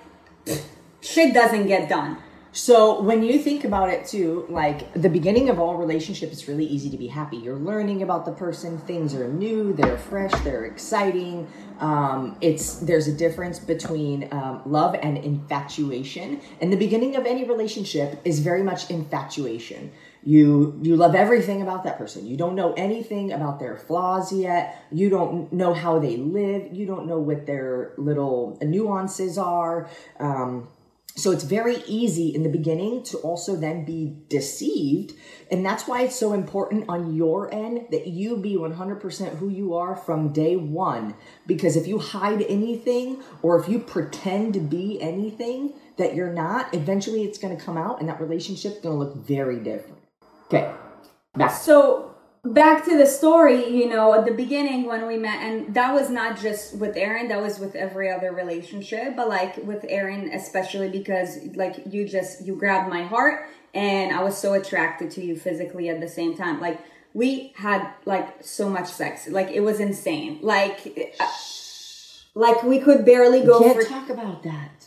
shit 1.01 1.35
doesn't 1.35 1.67
get 1.67 1.89
done. 1.89 2.17
So 2.53 3.01
when 3.01 3.23
you 3.25 3.39
think 3.39 3.65
about 3.65 3.89
it 3.89 4.07
too, 4.07 4.47
like 4.49 4.93
the 4.93 5.09
beginning 5.09 5.49
of 5.49 5.59
all 5.59 5.75
relationships, 5.75 6.33
it's 6.33 6.47
really 6.47 6.67
easy 6.67 6.91
to 6.91 6.99
be 6.99 7.09
happy. 7.09 7.39
You're 7.39 7.59
learning 7.59 8.03
about 8.03 8.25
the 8.25 8.31
person. 8.31 8.79
Things 8.79 9.15
are 9.15 9.27
new. 9.27 9.73
They're 9.73 9.99
fresh. 9.99 10.33
They're 10.45 10.67
exciting. 10.67 11.49
Um, 11.81 12.37
it's 12.41 12.77
there's 12.77 13.09
a 13.09 13.13
difference 13.13 13.59
between 13.59 14.29
um, 14.31 14.63
love 14.65 14.95
and 15.03 15.19
infatuation. 15.19 16.41
And 16.61 16.73
the 16.73 16.77
beginning 16.77 17.17
of 17.17 17.27
any 17.27 17.45
relationship 17.45 18.21
is 18.25 18.39
very 18.39 18.63
much 18.63 18.91
infatuation 18.91 19.91
you 20.25 20.79
you 20.83 20.97
love 20.97 21.15
everything 21.15 21.63
about 21.63 21.85
that 21.85 21.99
person 21.99 22.27
you 22.27 22.37
don't 22.37 22.55
know 22.55 22.73
anything 22.75 23.33
about 23.33 23.59
their 23.59 23.77
flaws 23.77 24.33
yet 24.33 24.85
you 24.91 25.11
don't 25.11 25.53
know 25.53 25.75
how 25.75 25.99
they 25.99 26.17
live 26.17 26.73
you 26.73 26.87
don't 26.87 27.07
know 27.07 27.19
what 27.19 27.47
their 27.47 27.93
little 27.97 28.57
nuances 28.63 29.37
are 29.37 29.89
um, 30.21 30.69
so 31.15 31.31
it's 31.31 31.45
very 31.45 31.77
easy 31.87 32.35
in 32.35 32.43
the 32.43 32.49
beginning 32.49 33.03
to 33.05 33.19
also 33.19 33.55
then 33.55 33.85
be 33.85 34.17
deceived. 34.29 35.13
And 35.51 35.65
that's 35.65 35.87
why 35.87 36.03
it's 36.03 36.19
so 36.19 36.33
important 36.33 36.87
on 36.89 37.15
your 37.15 37.53
end 37.53 37.87
that 37.91 38.07
you 38.07 38.39
be 38.39 38.57
100% 38.57 39.37
who 39.37 39.51
you 39.51 39.75
are 39.75 39.95
from 39.95 40.33
day 40.33 40.57
one. 40.57 41.15
Because 41.47 41.77
if 41.77 41.87
you 41.87 41.99
hide 41.99 42.41
anything 42.43 43.23
or 43.43 43.61
if 43.61 43.69
you 43.69 43.79
pretend 43.79 44.55
to 44.55 44.61
be 44.61 45.03
anything 45.03 45.75
that 45.99 46.15
you're 46.15 46.33
not, 46.33 46.73
eventually 46.73 47.25
it's 47.25 47.39
going 47.39 47.55
to 47.55 47.63
come 47.63 47.77
out 47.77 48.01
and 48.01 48.09
that 48.09 48.21
relationship's 48.21 48.79
going 48.79 48.99
to 48.99 49.05
look 49.05 49.15
very 49.15 49.59
different. 49.59 50.02
Okay. 50.53 50.71
Back. 51.35 51.51
So 51.51 52.15
back 52.45 52.85
to 52.85 52.99
the 52.99 53.07
story, 53.07 53.69
you 53.69 53.89
know, 53.89 54.13
at 54.15 54.27
the 54.27 54.33
beginning 54.33 54.85
when 54.85 55.07
we 55.07 55.17
met, 55.17 55.41
and 55.41 55.75
that 55.75 55.95
was 55.95 56.11
not 56.11 56.39
just 56.39 56.77
with 56.77 56.97
Aaron, 56.97 57.29
that 57.29 57.41
was 57.41 57.59
with 57.59 57.75
every 57.75 58.11
other 58.11 58.33
relationship, 58.33 59.17
but 59.17 59.29
like 59.29 59.57
with 59.59 59.85
Aaron, 59.89 60.31
especially 60.33 60.91
because 60.91 61.39
like 61.55 61.83
you 61.91 62.07
just, 62.07 62.45
you 62.45 62.55
grabbed 62.55 62.91
my 62.91 63.03
heart 63.03 63.47
and 63.73 64.15
I 64.15 64.23
was 64.23 64.37
so 64.37 64.53
attracted 64.53 65.11
to 65.13 65.25
you 65.25 65.37
physically 65.37 65.89
at 65.89 66.01
the 66.01 66.09
same 66.09 66.37
time. 66.37 66.61
Like 66.61 66.81
we 67.15 67.53
had 67.57 67.91
like 68.05 68.45
so 68.45 68.69
much 68.69 68.89
sex, 68.89 69.29
like 69.29 69.49
it 69.51 69.61
was 69.61 69.81
insane. 69.81 70.39
Like, 70.43 71.17
uh, 71.19 71.27
like 72.35 72.63
we 72.63 72.79
could 72.79 73.05
barely 73.07 73.43
go 73.43 73.61
Can't 73.61 73.83
for. 73.83 73.89
talk 73.89 74.11
about 74.11 74.43
that. 74.43 74.87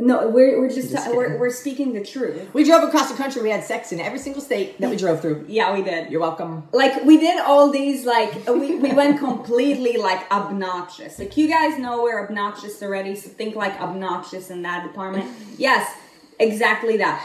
No, 0.00 0.28
we're, 0.28 0.60
we're 0.60 0.68
just, 0.70 0.92
Just 0.92 1.12
we're, 1.12 1.36
we're 1.38 1.50
speaking 1.50 1.92
the 1.92 2.04
truth. 2.04 2.54
We 2.54 2.62
drove 2.62 2.84
across 2.84 3.10
the 3.10 3.16
country. 3.16 3.42
We 3.42 3.50
had 3.50 3.64
sex 3.64 3.90
in 3.90 3.98
every 3.98 4.20
single 4.20 4.40
state 4.40 4.80
that 4.80 4.88
we 4.90 4.96
drove 4.96 5.20
through. 5.20 5.44
Yeah, 5.48 5.72
we 5.74 5.82
did. 5.82 6.10
You're 6.12 6.20
welcome. 6.20 6.68
like 6.72 7.02
we 7.04 7.18
did 7.18 7.40
all 7.40 7.70
these 7.72 8.06
like 8.06 8.46
we, 8.46 8.76
we 8.76 8.92
went 8.92 9.18
completely 9.18 9.96
like 9.96 10.30
obnoxious 10.30 11.18
like 11.18 11.36
you 11.36 11.48
guys 11.48 11.78
know 11.78 12.02
we're 12.02 12.22
obnoxious 12.24 12.80
already 12.82 13.14
so 13.16 13.28
think 13.28 13.56
like 13.56 13.74
obnoxious 13.80 14.50
in 14.50 14.62
that 14.62 14.86
department 14.86 15.26
yes 15.58 15.96
exactly 16.38 16.96
that 16.98 17.20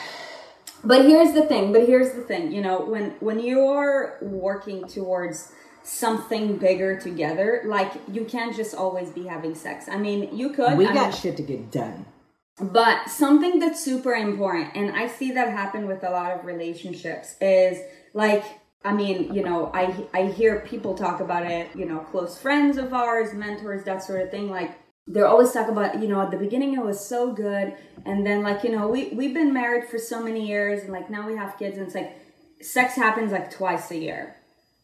but 0.83 1.05
here's 1.05 1.33
the 1.33 1.43
thing 1.45 1.71
but 1.71 1.85
here's 1.85 2.13
the 2.13 2.21
thing 2.21 2.51
you 2.51 2.61
know 2.61 2.81
when 2.81 3.11
when 3.19 3.39
you're 3.39 4.17
working 4.21 4.87
towards 4.87 5.51
something 5.83 6.57
bigger 6.57 6.99
together 6.99 7.61
like 7.65 7.91
you 8.11 8.25
can't 8.25 8.55
just 8.55 8.73
always 8.73 9.09
be 9.09 9.25
having 9.25 9.53
sex 9.53 9.87
i 9.89 9.97
mean 9.97 10.35
you 10.35 10.49
could 10.49 10.77
We 10.77 10.87
I 10.87 10.93
got 10.93 11.11
mean, 11.11 11.21
shit 11.21 11.37
to 11.37 11.43
get 11.43 11.71
done. 11.71 12.05
But 12.59 13.09
something 13.09 13.59
that's 13.59 13.83
super 13.83 14.13
important, 14.13 14.75
and 14.75 14.95
I 14.95 15.07
see 15.07 15.31
that 15.31 15.49
happen 15.49 15.87
with 15.87 16.03
a 16.03 16.09
lot 16.09 16.31
of 16.31 16.45
relationships, 16.45 17.35
is 17.41 17.79
like, 18.13 18.43
I 18.85 18.93
mean, 18.93 19.33
you 19.33 19.43
know, 19.43 19.71
I 19.73 20.07
I 20.13 20.25
hear 20.27 20.59
people 20.59 20.93
talk 20.93 21.19
about 21.19 21.45
it, 21.45 21.75
you 21.75 21.85
know, 21.85 21.99
close 21.99 22.37
friends 22.37 22.77
of 22.77 22.93
ours, 22.93 23.33
mentors, 23.33 23.85
that 23.85 24.03
sort 24.03 24.21
of 24.21 24.29
thing. 24.29 24.49
Like, 24.49 24.77
they're 25.07 25.27
always 25.27 25.51
talk 25.51 25.67
about, 25.67 26.01
you 26.01 26.07
know, 26.07 26.21
at 26.21 26.31
the 26.31 26.37
beginning 26.37 26.73
it 26.73 26.83
was 26.83 26.99
so 27.03 27.33
good, 27.33 27.73
and 28.05 28.25
then 28.25 28.43
like, 28.43 28.63
you 28.63 28.71
know, 28.71 28.87
we 28.87 29.09
we've 29.09 29.33
been 29.33 29.53
married 29.53 29.89
for 29.89 29.97
so 29.97 30.21
many 30.21 30.47
years, 30.47 30.83
and 30.83 30.91
like 30.93 31.09
now 31.09 31.25
we 31.25 31.35
have 31.35 31.57
kids, 31.57 31.77
and 31.77 31.87
it's 31.87 31.95
like, 31.95 32.11
sex 32.61 32.95
happens 32.95 33.31
like 33.31 33.49
twice 33.51 33.89
a 33.91 33.97
year, 33.97 34.35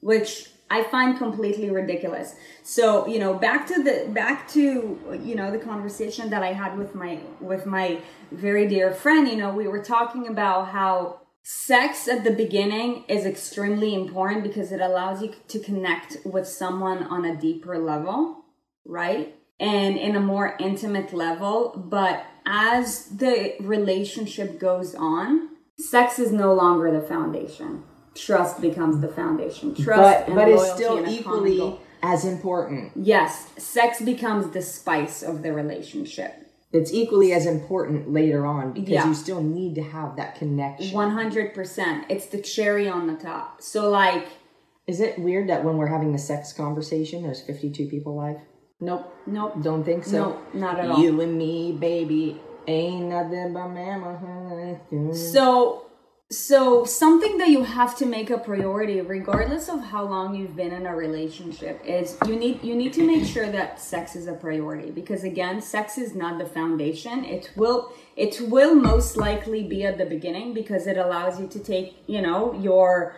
which 0.01 0.49
I 0.71 0.83
find 0.83 1.17
completely 1.17 1.69
ridiculous. 1.71 2.35
So, 2.61 3.07
you 3.07 3.19
know, 3.19 3.33
back 3.33 3.65
to 3.67 3.83
the 3.83 4.07
back 4.11 4.47
to 4.49 5.19
you 5.23 5.35
know 5.35 5.51
the 5.51 5.57
conversation 5.57 6.29
that 6.29 6.43
I 6.43 6.53
had 6.53 6.77
with 6.77 6.93
my 6.93 7.19
with 7.39 7.65
my 7.65 8.01
very 8.31 8.67
dear 8.67 8.93
friend, 8.93 9.27
you 9.27 9.38
know, 9.38 9.51
we 9.51 9.67
were 9.67 9.83
talking 9.83 10.27
about 10.27 10.69
how 10.69 11.21
sex 11.43 12.07
at 12.07 12.23
the 12.23 12.31
beginning 12.31 13.05
is 13.07 13.25
extremely 13.25 13.95
important 13.95 14.43
because 14.43 14.71
it 14.71 14.81
allows 14.81 15.23
you 15.23 15.33
to 15.47 15.59
connect 15.59 16.17
with 16.23 16.47
someone 16.47 17.03
on 17.03 17.25
a 17.25 17.35
deeper 17.35 17.79
level, 17.79 18.45
right? 18.85 19.35
And 19.59 19.97
in 19.97 20.15
a 20.15 20.21
more 20.21 20.55
intimate 20.59 21.11
level, 21.11 21.73
but 21.75 22.23
as 22.45 23.05
the 23.05 23.55
relationship 23.59 24.59
goes 24.59 24.93
on, 24.95 25.49
sex 25.77 26.19
is 26.19 26.31
no 26.31 26.53
longer 26.53 26.91
the 26.91 27.05
foundation. 27.05 27.83
Trust 28.25 28.61
becomes 28.61 28.99
the 29.01 29.07
foundation. 29.07 29.73
Trust 29.75 30.01
But 30.01 30.27
and 30.27 30.35
but 30.35 30.49
it's 30.49 30.71
still 30.73 31.07
equally 31.07 31.79
as 32.01 32.25
important. 32.25 32.91
Yes, 32.95 33.49
sex 33.57 34.01
becomes 34.01 34.51
the 34.51 34.61
spice 34.61 35.21
of 35.23 35.41
the 35.43 35.51
relationship. 35.53 36.33
It's 36.71 36.93
equally 36.93 37.33
as 37.33 37.45
important 37.47 38.13
later 38.13 38.45
on 38.45 38.73
because 38.73 38.89
Yeah. 38.89 39.07
you 39.07 39.15
still 39.15 39.41
need 39.41 39.73
to 39.75 39.81
have 39.81 40.15
that 40.17 40.35
connection. 40.35 40.93
100%. 40.95 42.05
It's 42.09 42.27
the 42.27 42.39
cherry 42.39 42.88
on 42.88 43.07
the 43.07 43.15
top. 43.15 43.61
So, 43.61 43.89
like, 43.89 44.27
Is 44.88 44.99
it 45.01 45.19
weird 45.19 45.49
that 45.49 45.63
when 45.63 45.77
we're 45.77 45.85
having 45.88 46.13
the 46.13 46.17
sex 46.17 46.51
conversation, 46.51 47.21
there's 47.21 47.41
52 47.41 47.85
people 47.88 48.15
live? 48.15 48.38
Nope. 48.79 49.13
nope. 49.27 49.61
Don't 49.61 49.83
think 49.83 50.03
so. 50.03 50.17
Nope, 50.29 50.55
not 50.55 50.79
at 50.79 50.89
all. 50.89 50.99
You 50.99 51.21
and 51.21 51.38
me, 51.38 51.73
baby, 51.73 52.41
ain't 52.67 53.05
nothing 53.07 53.53
but 53.53 53.67
mama. 53.67 54.79
So, 55.13 55.88
so 56.31 56.86
something 56.86 57.39
that 57.39 57.50
you 57.50 57.63
have 57.63 57.98
to 57.98 58.05
make 58.05 58.29
a 58.29 58.38
priority, 58.38 59.01
regardless 59.01 59.67
of 59.67 59.83
how 59.83 60.03
long 60.03 60.36
you've 60.36 60.55
been 60.55 60.71
in 60.71 60.86
a 60.86 60.95
relationship, 60.95 61.81
is 61.83 62.17
you 62.27 62.36
need 62.36 62.63
you 62.63 62.75
need 62.75 62.93
to 62.93 63.05
make 63.05 63.25
sure 63.25 63.51
that 63.51 63.81
sex 63.81 64.15
is 64.15 64.27
a 64.27 64.33
priority. 64.33 64.91
Because 64.91 65.24
again, 65.24 65.59
sex 65.59 65.98
is 65.98 66.13
not 66.13 66.38
the 66.38 66.45
foundation. 66.45 67.25
It 67.25 67.51
will 67.55 67.91
it 68.15 68.39
will 68.41 68.75
most 68.75 69.17
likely 69.17 69.63
be 69.63 69.83
at 69.86 69.98
the 69.98 70.05
beginning 70.05 70.53
because 70.53 70.86
it 70.86 70.98
allows 70.98 71.39
you 71.39 71.48
to 71.48 71.59
take 71.59 72.03
you 72.05 72.21
know 72.21 72.53
your 72.53 73.15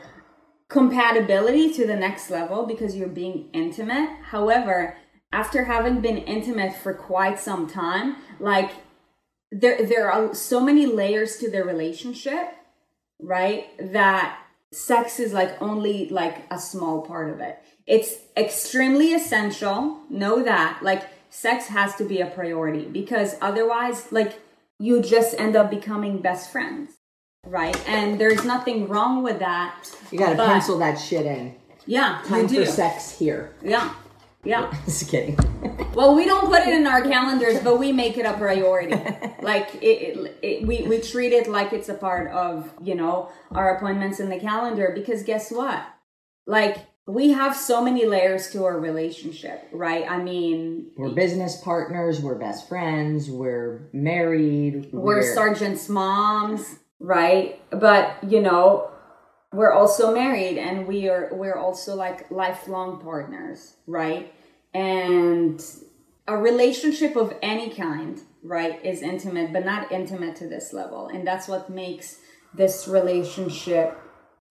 compatibility 0.70 1.74
to 1.74 1.86
the 1.86 1.98
next 1.98 2.30
level 2.30 2.66
because 2.66 2.96
you're 2.96 3.10
being 3.10 3.50
intimate. 3.52 4.10
However, 4.24 4.96
after 5.34 5.66
having 5.66 6.00
been 6.00 6.18
intimate 6.18 6.78
for 6.78 6.94
quite 6.94 7.40
some 7.40 7.68
time, 7.68 8.16
like 8.40 8.72
there 9.52 9.86
there 9.86 10.10
are 10.10 10.34
so 10.34 10.62
many 10.62 10.86
layers 10.86 11.36
to 11.40 11.52
the 11.52 11.62
relationship, 11.62 12.54
right? 13.22 13.68
That 13.94 14.38
sex 14.72 15.20
is 15.20 15.34
like 15.34 15.62
only 15.62 16.10
like 16.10 16.44
a 16.50 16.60
small 16.60 17.02
part 17.02 17.30
of 17.30 17.40
it. 17.40 17.60
It's 17.86 18.16
extremely 18.38 19.14
essential. 19.14 20.00
Know 20.10 20.44
that. 20.44 20.80
Like 20.82 21.04
sex 21.30 21.68
has 21.68 21.96
to 21.98 22.04
be 22.04 22.22
a 22.22 22.28
priority 22.28 22.86
because 22.86 23.36
otherwise 23.42 24.12
like 24.12 24.40
you 24.80 25.02
just 25.02 25.40
end 25.40 25.56
up 25.56 25.70
becoming 25.70 26.22
best 26.22 26.52
friends. 26.52 26.92
Right? 27.46 27.78
And 27.88 28.20
there's 28.22 28.46
nothing 28.46 28.88
wrong 28.88 29.24
with 29.24 29.40
that. 29.40 29.90
You 30.12 30.20
gotta 30.20 30.36
pencil 30.36 30.78
that 30.80 31.00
shit 31.00 31.26
in. 31.26 31.56
Yeah, 31.88 32.22
Time 32.28 32.48
for 32.48 32.66
sex 32.66 33.18
here. 33.18 33.52
Yeah. 33.64 33.94
Yeah. 34.44 34.74
Just 34.86 35.10
kidding. 35.10 35.38
Well, 35.94 36.16
we 36.16 36.24
don't 36.26 36.46
put 36.46 36.62
it 36.62 36.74
in 36.74 36.88
our 36.88 37.02
calendars, 37.02 37.60
but 37.60 37.78
we 37.78 37.92
make 37.92 38.18
it 38.18 38.26
a 38.26 38.32
priority. 38.34 38.96
Like 39.42 39.76
it, 39.82 39.86
it, 39.86 40.40
it, 40.42 40.66
we 40.68 40.84
we 40.84 41.02
treat 41.02 41.34
it 41.34 41.50
like 41.50 41.74
it's 41.74 41.90
a 41.90 41.94
part 41.94 42.32
of 42.32 42.72
you 42.82 42.96
know 42.96 43.30
our 43.52 43.76
appointments 43.76 44.22
in 44.22 44.30
the 44.30 44.40
calendar. 44.40 44.94
Because 44.96 45.24
guess 45.24 45.52
what? 45.52 45.84
Like 46.48 46.78
we 47.08 47.32
have 47.32 47.58
so 47.58 47.84
many 47.84 48.06
layers 48.06 48.52
to 48.52 48.64
our 48.64 48.80
relationship, 48.80 49.68
right? 49.74 50.10
I 50.10 50.24
mean, 50.24 50.92
We're 50.96 51.10
business 51.10 51.60
partners. 51.62 52.22
We're 52.22 52.36
best 52.40 52.70
friends. 52.70 53.30
We're 53.30 53.90
married. 53.92 54.92
we're 54.94 55.24
sergeants' 55.36 55.90
moms, 55.90 56.80
right? 57.00 57.60
But 57.70 58.16
you 58.30 58.42
know, 58.42 58.91
we're 59.54 59.74
also 59.74 60.14
married, 60.14 60.58
and 60.58 60.88
we 60.88 61.10
are 61.10 61.30
we're 61.34 61.58
also 61.58 61.96
like 61.96 62.30
lifelong 62.32 63.02
partners, 63.02 63.76
right? 63.86 64.34
And 64.74 65.62
a 66.28 66.38
relationship 66.38 67.16
of 67.18 67.34
any 67.42 67.70
kind, 67.70 68.22
right, 68.44 68.84
is 68.86 69.02
intimate, 69.02 69.52
but 69.52 69.66
not 69.66 69.92
intimate 69.92 70.38
to 70.38 70.48
this 70.48 70.72
level, 70.72 71.08
and 71.08 71.28
that's 71.28 71.48
what 71.48 71.70
makes 71.70 72.20
this 72.54 72.88
relationship 72.88 73.98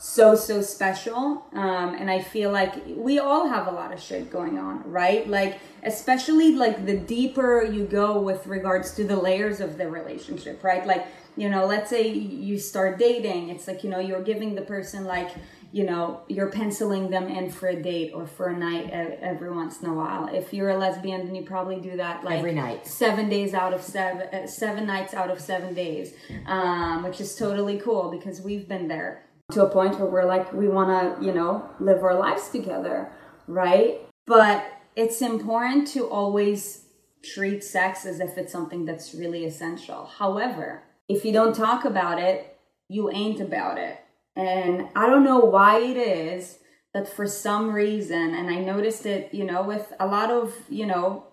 so 0.02 0.34
so 0.34 0.62
special 0.62 1.44
um 1.52 1.94
and 1.94 2.10
i 2.10 2.18
feel 2.18 2.50
like 2.50 2.72
we 2.96 3.18
all 3.18 3.46
have 3.46 3.66
a 3.66 3.70
lot 3.70 3.92
of 3.92 4.00
shit 4.00 4.30
going 4.30 4.58
on 4.58 4.82
right? 4.90 5.28
Like 5.28 5.58
especially 5.82 6.54
like 6.54 6.86
the 6.86 6.96
deeper 6.96 7.62
you 7.62 7.84
go 7.84 8.18
with 8.18 8.46
regards 8.46 8.94
to 8.94 9.04
the 9.04 9.16
layers 9.16 9.60
of 9.60 9.76
the 9.76 9.88
relationship 9.90 10.64
right? 10.64 10.86
Like 10.86 11.06
you 11.36 11.48
know 11.50 11.66
let's 11.66 11.90
say 11.90 12.08
you 12.08 12.58
start 12.58 12.98
dating 12.98 13.50
it's 13.50 13.66
like 13.68 13.84
you 13.84 13.90
know 13.90 13.98
you're 13.98 14.22
giving 14.22 14.54
the 14.54 14.62
person 14.62 15.04
like 15.04 15.30
you 15.72 15.84
know 15.84 16.22
you're 16.28 16.50
penciling 16.50 17.10
them 17.10 17.28
in 17.28 17.50
for 17.50 17.68
a 17.68 17.80
date 17.80 18.10
or 18.14 18.26
for 18.26 18.48
a 18.48 18.56
night 18.56 18.88
every 18.90 19.50
once 19.50 19.80
in 19.82 19.88
a 19.88 19.94
while. 19.94 20.28
If 20.28 20.52
you're 20.54 20.70
a 20.70 20.78
lesbian 20.78 21.26
then 21.26 21.34
you 21.34 21.42
probably 21.44 21.78
do 21.78 21.96
that 21.98 22.24
like 22.24 22.38
Every 22.38 22.52
night. 22.54 22.86
seven 22.86 23.28
days 23.28 23.52
out 23.52 23.74
of 23.74 23.82
seven 23.82 24.22
uh, 24.32 24.46
seven 24.46 24.86
nights 24.86 25.12
out 25.12 25.30
of 25.30 25.38
seven 25.40 25.74
days 25.74 26.14
um 26.46 27.02
which 27.04 27.20
is 27.20 27.34
totally 27.36 27.78
cool 27.78 28.10
because 28.10 28.40
we've 28.40 28.66
been 28.66 28.88
there 28.88 29.22
to 29.50 29.64
a 29.64 29.68
point 29.68 29.98
where 29.98 30.08
we're 30.08 30.24
like 30.24 30.52
we 30.52 30.68
want 30.68 30.88
to 30.90 31.24
you 31.24 31.32
know 31.32 31.68
live 31.78 32.02
our 32.02 32.18
lives 32.18 32.48
together 32.48 33.10
right? 33.46 34.00
But 34.26 34.64
it's 34.94 35.22
important 35.22 35.88
to 35.88 36.06
always 36.06 36.84
treat 37.24 37.64
sex 37.64 38.06
as 38.06 38.20
if 38.20 38.38
it's 38.38 38.52
something 38.52 38.84
that's 38.84 39.14
really 39.14 39.44
essential. 39.44 40.06
However 40.06 40.82
if 41.08 41.24
you 41.24 41.32
don't 41.32 41.54
talk 41.54 41.84
about 41.84 42.20
it 42.20 42.56
you 42.88 43.10
ain't 43.10 43.40
about 43.40 43.78
it. 43.78 43.98
And 44.36 44.88
i 44.96 45.06
don't 45.06 45.24
know 45.24 45.40
why 45.40 45.80
it 45.80 45.96
is 45.96 46.58
that 46.94 47.08
for 47.08 47.26
some 47.26 47.72
reason 47.72 48.34
and 48.34 48.48
i 48.50 48.56
noticed 48.56 49.06
it 49.06 49.32
you 49.32 49.44
know 49.44 49.62
with 49.62 49.92
a 50.00 50.06
lot 50.06 50.30
of 50.30 50.54
you 50.68 50.86
know 50.86 51.24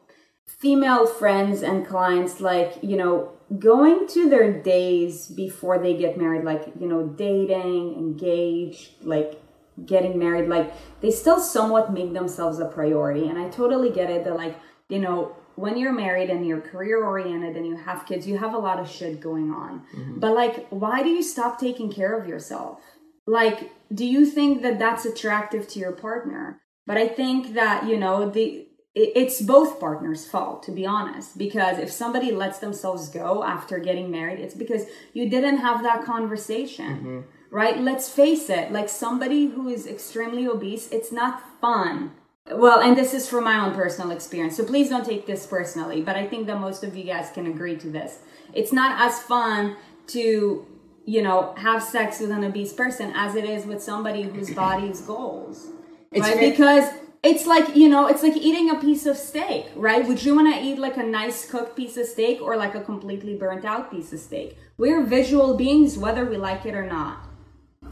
female 0.45 1.05
friends 1.05 1.61
and 1.61 1.87
clients 1.87 2.39
like 2.39 2.77
you 2.81 2.95
know 2.95 3.36
going 3.59 4.07
to 4.07 4.29
their 4.29 4.61
days 4.61 5.27
before 5.27 5.79
they 5.79 5.95
get 5.95 6.17
married 6.17 6.43
like 6.43 6.65
you 6.79 6.87
know 6.87 7.07
dating 7.07 7.93
engaged 7.95 8.91
like 9.03 9.41
getting 9.85 10.19
married 10.19 10.49
like 10.49 10.73
they 11.01 11.11
still 11.11 11.39
somewhat 11.39 11.93
make 11.93 12.13
themselves 12.13 12.59
a 12.59 12.65
priority. 12.65 13.27
And 13.27 13.37
i 13.37 13.47
totally 13.49 13.89
get 13.89 14.09
it 14.09 14.25
that 14.25 14.35
like 14.35 14.57
you 14.89 14.99
know 14.99 15.35
when 15.55 15.77
you're 15.77 15.93
married 15.93 16.29
and 16.29 16.45
you're 16.45 16.61
career 16.61 17.03
oriented 17.03 17.55
and 17.55 17.65
you 17.65 17.77
have 17.77 18.05
kids 18.05 18.27
you 18.27 18.37
have 18.37 18.53
a 18.53 18.57
lot 18.57 18.79
of 18.79 18.89
shit 18.89 19.21
going 19.21 19.51
on. 19.51 19.81
Mm-hmm. 19.95 20.19
But 20.19 20.35
like 20.35 20.67
why 20.69 21.01
do 21.03 21.09
you 21.09 21.23
stop 21.23 21.59
taking 21.59 21.91
care 21.91 22.19
of 22.19 22.27
yourself? 22.27 22.81
Like 23.25 23.71
do 23.93 24.05
you 24.05 24.25
think 24.25 24.61
that 24.63 24.77
that's 24.77 25.05
attractive 25.05 25.67
to 25.69 25.79
your 25.79 25.93
partner? 25.93 26.61
But 26.85 26.97
i 26.97 27.07
think 27.07 27.53
that 27.53 27.87
you 27.87 27.97
know 27.97 28.29
the 28.29 28.66
it's 28.97 29.41
both 29.41 29.79
partners 29.79 30.27
fault 30.27 30.63
to 30.63 30.71
be 30.71 30.85
honest 30.85 31.37
because 31.37 31.77
if 31.77 31.91
somebody 31.91 32.31
lets 32.31 32.59
themselves 32.59 33.09
go 33.09 33.43
after 33.43 33.77
getting 33.79 34.09
married 34.09 34.39
it's 34.39 34.55
because 34.55 34.85
you 35.13 35.29
didn't 35.29 35.57
have 35.57 35.83
that 35.83 36.03
conversation 36.03 36.91
mm-hmm. 36.97 37.19
right? 37.51 37.79
Let's 37.79 38.09
face 38.09 38.49
it 38.49 38.71
like 38.71 38.89
somebody 38.89 39.47
who 39.47 39.67
is 39.69 39.85
extremely 39.85 40.47
obese 40.47 40.89
it's 40.91 41.11
not 41.11 41.43
fun. 41.61 42.11
Well 42.49 42.79
and 42.79 42.97
this 42.97 43.13
is 43.13 43.27
from 43.29 43.43
my 43.43 43.59
own 43.63 43.75
personal 43.75 44.11
experience 44.11 44.57
so 44.57 44.63
please 44.63 44.89
don't 44.89 45.05
take 45.05 45.25
this 45.25 45.45
personally 45.45 46.01
but 46.01 46.15
i 46.15 46.25
think 46.25 46.47
that 46.47 46.59
most 46.59 46.83
of 46.83 46.95
you 46.95 47.03
guys 47.03 47.29
can 47.31 47.45
agree 47.47 47.77
to 47.77 47.89
this. 47.89 48.19
It's 48.53 48.73
not 48.73 48.99
as 49.05 49.19
fun 49.19 49.75
to 50.07 50.65
you 51.05 51.21
know 51.21 51.53
have 51.57 51.83
sex 51.83 52.19
with 52.19 52.31
an 52.31 52.43
obese 52.43 52.73
person 52.73 53.11
as 53.15 53.35
it 53.35 53.45
is 53.45 53.65
with 53.65 53.81
somebody 53.83 54.23
whose 54.23 54.53
body's 54.53 55.01
goals 55.01 55.67
it's 56.11 56.27
right? 56.27 56.39
because 56.51 56.89
it's 57.23 57.45
like 57.45 57.75
you 57.75 57.89
know 57.89 58.07
it's 58.07 58.23
like 58.23 58.35
eating 58.35 58.69
a 58.69 58.79
piece 58.79 59.05
of 59.05 59.17
steak 59.17 59.67
right? 59.75 60.07
Would 60.07 60.23
you 60.23 60.35
want 60.35 60.53
to 60.53 60.61
eat 60.61 60.77
like 60.77 60.97
a 60.97 61.03
nice 61.03 61.49
cooked 61.49 61.75
piece 61.75 61.97
of 61.97 62.05
steak 62.07 62.41
or 62.41 62.55
like 62.55 62.75
a 62.75 62.81
completely 62.81 63.35
burnt 63.35 63.65
out 63.65 63.91
piece 63.91 64.13
of 64.13 64.19
steak? 64.19 64.57
We're 64.77 65.03
visual 65.03 65.55
beings 65.55 65.97
whether 65.97 66.25
we 66.25 66.37
like 66.37 66.65
it 66.65 66.75
or 66.75 66.85
not. 66.85 67.19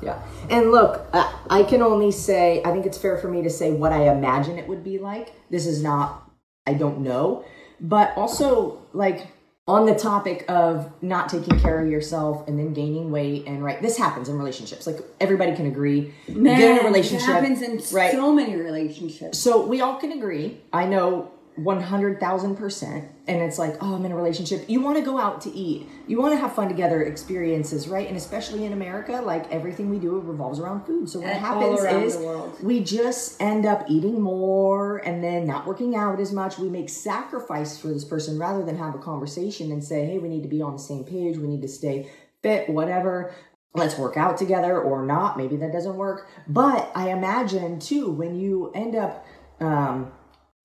Yeah. 0.02 0.22
And 0.50 0.72
look 0.72 1.06
i 1.50 1.64
can 1.64 1.82
only 1.82 2.12
say 2.12 2.62
i 2.66 2.72
think 2.72 2.86
it's 2.86 2.98
fair 2.98 3.18
for 3.18 3.30
me 3.30 3.42
to 3.44 3.50
say 3.50 3.72
what 3.72 3.92
i 3.94 4.12
imagine 4.12 4.58
it 4.58 4.68
would 4.68 4.84
be 4.84 4.98
like. 4.98 5.34
This 5.50 5.66
is 5.66 5.82
not 5.82 6.30
i 6.68 6.74
don't 6.74 7.00
know. 7.00 7.46
But 7.80 8.14
also 8.16 8.82
like 8.94 9.28
on 9.68 9.88
the 9.88 9.96
topic 9.96 10.46
of 10.48 10.92
not 11.02 11.28
taking 11.28 11.60
care 11.60 11.84
of 11.84 11.90
yourself 11.90 12.48
and 12.48 12.60
then 12.60 12.72
gaining 12.72 13.10
weight 13.10 13.46
and 13.48 13.64
right 13.64 13.82
this 13.82 13.98
happens 13.98 14.30
in 14.30 14.38
relationships. 14.38 14.86
Like 14.86 15.00
everybody 15.20 15.56
can 15.56 15.66
agree. 15.66 16.14
Man, 16.28 16.60
get 16.60 16.72
in 16.72 16.86
a 16.86 16.88
relationship 16.88 17.28
it 17.28 17.32
happens 17.32 17.62
in 17.64 17.82
right? 17.96 18.12
so 18.12 18.32
many 18.32 18.56
relationships. 18.56 19.40
So 19.40 19.66
we 19.66 19.82
all 19.82 19.96
can 19.96 20.12
agree. 20.12 20.62
I 20.72 20.86
know 20.86 21.32
100,000%. 21.60 23.10
And 23.28 23.42
it's 23.42 23.58
like, 23.58 23.78
oh, 23.82 23.96
I'm 23.96 24.06
in 24.06 24.12
a 24.12 24.16
relationship. 24.16 24.70
You 24.70 24.82
want 24.82 24.98
to 24.98 25.04
go 25.04 25.18
out 25.18 25.42
to 25.42 25.52
eat. 25.52 25.90
You 26.06 26.20
want 26.20 26.34
to 26.34 26.38
have 26.38 26.54
fun 26.54 26.68
together, 26.68 27.02
experiences, 27.02 27.88
right? 27.88 28.08
And 28.08 28.18
especially 28.18 28.66
in 28.66 28.74
America, 28.74 29.22
like 29.24 29.52
everything 29.52 29.90
we 29.90 29.98
do 29.98 30.18
it 30.18 30.24
revolves 30.26 30.60
around 30.60 30.86
food. 30.86 31.10
So 31.10 31.20
what 31.20 31.30
and 31.30 31.40
happens 31.40 31.84
is 31.84 32.18
we 32.62 32.82
just 32.82 33.42
end 33.42 33.66
up 33.66 33.86
eating 33.90 34.22
more 34.22 34.98
and 34.98 35.24
then 35.24 35.48
not 35.48 35.66
working 35.66 35.96
out 35.96 36.20
as 36.20 36.34
much. 36.34 36.58
We 36.58 36.70
make 36.70 36.90
sacrifice 36.90 37.78
for 37.78 37.88
this 37.88 38.04
person 38.04 38.38
rather 38.38 38.64
than 38.64 38.78
have 38.78 38.94
a 38.94 39.00
conversation 39.00 39.72
and 39.72 39.84
say, 39.84 40.06
hey, 40.06 40.18
we 40.18 40.30
need 40.30 40.44
to 40.44 40.50
be 40.50 40.62
on 40.62 40.74
the 40.74 40.82
same 40.82 41.06
page. 41.06 41.38
We 41.38 41.48
need 41.48 41.62
to 41.62 41.70
stay 41.70 42.12
fit, 42.42 42.70
whatever 42.70 43.34
let's 43.76 43.98
work 43.98 44.16
out 44.16 44.38
together 44.38 44.80
or 44.80 45.06
not. 45.06 45.38
Maybe 45.38 45.58
that 45.58 45.74
doesn't 45.74 45.98
work. 45.98 46.30
But 46.48 46.90
I 46.96 47.10
imagine 47.10 47.80
too, 47.80 48.10
when 48.10 48.36
you 48.36 48.72
end 48.74 48.96
up, 48.96 49.26
um, 49.60 50.14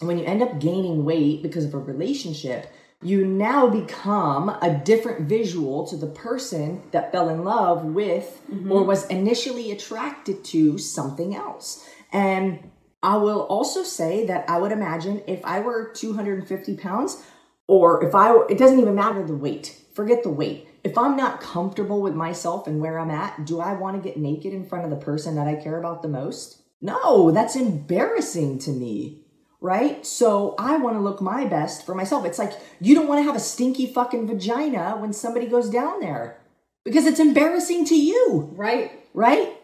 when 0.01 0.19
you 0.19 0.25
end 0.25 0.43
up 0.43 0.59
gaining 0.59 1.05
weight 1.05 1.43
because 1.43 1.65
of 1.65 1.75
a 1.75 1.79
relationship, 1.79 2.73
you 3.03 3.25
now 3.25 3.67
become 3.69 4.49
a 4.49 4.81
different 4.85 5.29
visual 5.29 5.87
to 5.87 5.97
the 5.97 6.07
person 6.07 6.83
that 6.91 7.13
fell 7.13 7.29
in 7.29 7.45
love 7.45 7.85
with 7.85 8.43
mm-hmm. 8.51 8.71
or 8.71 8.83
was 8.83 9.07
initially 9.07 9.73
attracted 9.73 10.45
to 10.45 10.77
something 10.77 11.35
else. 11.35 11.87
And 12.13 12.71
I 13.03 13.17
will 13.17 13.41
also 13.43 13.83
say 13.83 14.27
that 14.27 14.49
I 14.51 14.59
would 14.59 14.73
imagine 14.73 15.23
if 15.27 15.45
I 15.45 15.61
were 15.61 15.93
250 15.95 16.77
pounds, 16.77 17.23
or 17.67 18.05
if 18.05 18.15
I, 18.15 18.37
it 18.51 18.59
doesn't 18.59 18.81
even 18.81 18.95
matter 18.95 19.25
the 19.25 19.35
weight, 19.35 19.81
forget 19.95 20.23
the 20.23 20.31
weight. 20.31 20.69
If 20.83 20.99
I'm 20.99 21.17
not 21.17 21.41
comfortable 21.41 22.03
with 22.03 22.15
myself 22.15 22.67
and 22.67 22.81
where 22.81 22.99
I'm 22.99 23.11
at, 23.11 23.47
do 23.47 23.61
I 23.61 23.75
want 23.75 23.97
to 23.97 24.07
get 24.07 24.19
naked 24.19 24.53
in 24.53 24.67
front 24.67 24.85
of 24.85 24.91
the 24.91 24.97
person 24.97 25.37
that 25.37 25.47
I 25.47 25.55
care 25.55 25.79
about 25.79 26.03
the 26.03 26.09
most? 26.09 26.63
No, 26.83 27.31
that's 27.31 27.57
embarrassing 27.57 28.59
to 28.61 28.71
me 28.71 29.21
right? 29.61 30.05
So 30.07 30.55
I 30.59 30.77
want 30.79 30.97
to 30.97 31.01
look 31.01 31.21
my 31.21 31.45
best 31.47 31.85
for 31.85 31.95
myself. 31.95 32.25
It's 32.25 32.39
like 32.39 32.53
you 32.81 32.95
don't 32.95 33.09
want 33.09 33.21
to 33.21 33.25
have 33.25 33.37
a 33.37 33.41
stinky 33.41 33.87
fucking 33.87 34.27
vagina 34.27 34.97
when 34.99 35.13
somebody 35.13 35.47
goes 35.47 35.69
down 35.71 36.01
there 36.01 36.39
because 36.85 37.07
it's 37.07 37.21
embarrassing 37.21 37.85
to 37.87 37.95
you. 37.95 38.51
Right. 38.53 38.93
Right? 39.15 39.57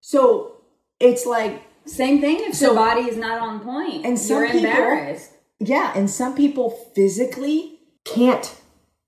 So 0.00 0.56
it's 1.00 1.26
like 1.26 1.62
same 1.86 2.20
thing 2.20 2.38
if 2.40 2.54
so, 2.54 2.70
the 2.70 2.74
body 2.74 3.02
is 3.02 3.16
not 3.16 3.40
on. 3.40 3.58
And 4.04 4.18
some 4.18 4.38
you're 4.38 4.46
people, 4.50 4.66
embarrassed. 4.66 5.32
Yeah, 5.60 5.92
and 5.94 6.08
some 6.08 6.34
people 6.34 6.70
physically 6.94 7.80
can't 8.04 8.54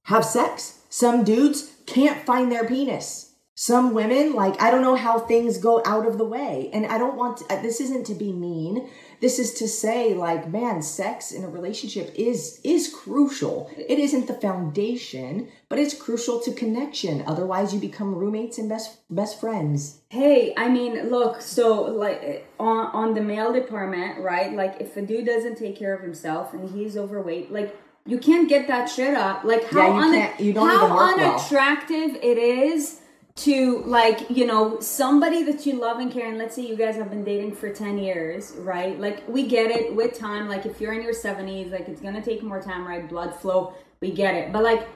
have 0.05 0.25
sex. 0.25 0.81
Some 0.89 1.23
dudes 1.23 1.73
can't 1.87 2.25
find 2.25 2.51
their 2.51 2.67
penis. 2.67 3.35
Some 3.55 3.93
women, 3.93 4.33
like, 4.33 4.61
I 4.61 4.71
don't 4.71 4.81
know 4.81 4.97
how 4.97 5.19
things 5.19 5.59
go 5.59 5.83
out 5.85 6.07
of 6.07 6.17
the 6.17 6.25
way. 6.25 6.71
And 6.73 6.87
I 6.87 6.97
don't 6.97 7.17
want 7.17 7.39
to, 7.39 7.53
uh, 7.53 7.61
this 7.61 7.81
isn't 7.81 8.07
to 8.07 8.15
be 8.15 8.33
mean 8.33 8.89
this 9.21 9.39
is 9.39 9.55
to 9.55 9.69
say 9.69 10.15
like 10.15 10.49
man 10.49 10.83
sex 10.83 11.33
in 11.33 11.45
a 11.45 11.49
relationship 11.49 12.13
is 12.17 12.61
is 12.65 12.93
crucial. 12.93 13.71
It 13.77 13.99
isn't 13.99 14.27
the 14.27 14.35
foundation 14.35 15.49
but 15.69 15.79
it's 15.79 15.95
crucial 15.95 16.41
to 16.41 16.53
connection. 16.53 17.23
Otherwise 17.27 17.73
you 17.73 17.81
become 17.81 18.15
roommates 18.15 18.59
and 18.59 18.69
best 18.69 18.99
best 19.11 19.41
friends. 19.41 20.01
Hey 20.09 20.55
i 20.57 20.69
mean 20.69 21.11
look 21.11 21.41
so 21.41 21.83
like 21.83 22.47
on 22.59 22.87
on 22.87 23.15
the 23.15 23.23
male 23.23 23.53
department 23.53 24.21
right 24.21 24.53
like 24.53 24.81
if 24.81 24.97
a 24.97 25.03
dude 25.03 25.27
doesn't 25.27 25.57
take 25.57 25.77
care 25.77 25.95
of 25.95 26.03
himself 26.03 26.53
and 26.53 26.71
he's 26.71 26.97
overweight 26.97 27.53
like 27.53 27.77
you 28.07 28.19
can't 28.19 28.49
get 28.49 28.67
that 28.69 28.87
shit 28.87 29.15
up. 29.15 29.45
Like 29.45 29.71
how, 29.71 29.79
yeah, 29.79 29.95
you, 29.95 30.23
un- 30.23 30.33
you 30.39 30.53
don't 30.53 30.69
how 30.69 31.15
unattractive 31.15 32.13
well. 32.13 32.21
it 32.23 32.39
is 32.39 33.00
to 33.37 33.83
like 33.85 34.29
you 34.31 34.47
know 34.47 34.81
somebody 34.81 35.43
that 35.45 35.65
you 35.65 35.75
love 35.81 35.99
and 35.99 36.13
care 36.13 36.29
and 36.29 36.39
let's 36.39 36.57
say 36.57 36.63
you 36.63 36.77
guys 36.77 36.97
have 36.97 37.11
been 37.11 37.25
dating 37.25 37.55
for 37.55 37.73
10 37.73 37.99
years 37.99 38.53
right? 38.59 38.99
Like 38.99 39.27
we 39.29 39.47
get 39.47 39.71
it 39.71 39.95
with 39.95 40.19
time. 40.19 40.49
Like 40.49 40.67
if 40.67 40.81
you're 40.81 40.93
in 40.93 41.03
your 41.03 41.15
70s 41.15 41.71
like 41.71 41.89
it's 41.89 42.01
gonna 42.01 42.23
take 42.23 42.43
more 42.43 42.61
time 42.61 42.87
right? 42.87 43.09
Blood 43.09 43.35
flow 43.35 43.75
we 44.01 44.11
get 44.11 44.35
it. 44.35 44.53
But 44.53 44.63
like 44.63 44.89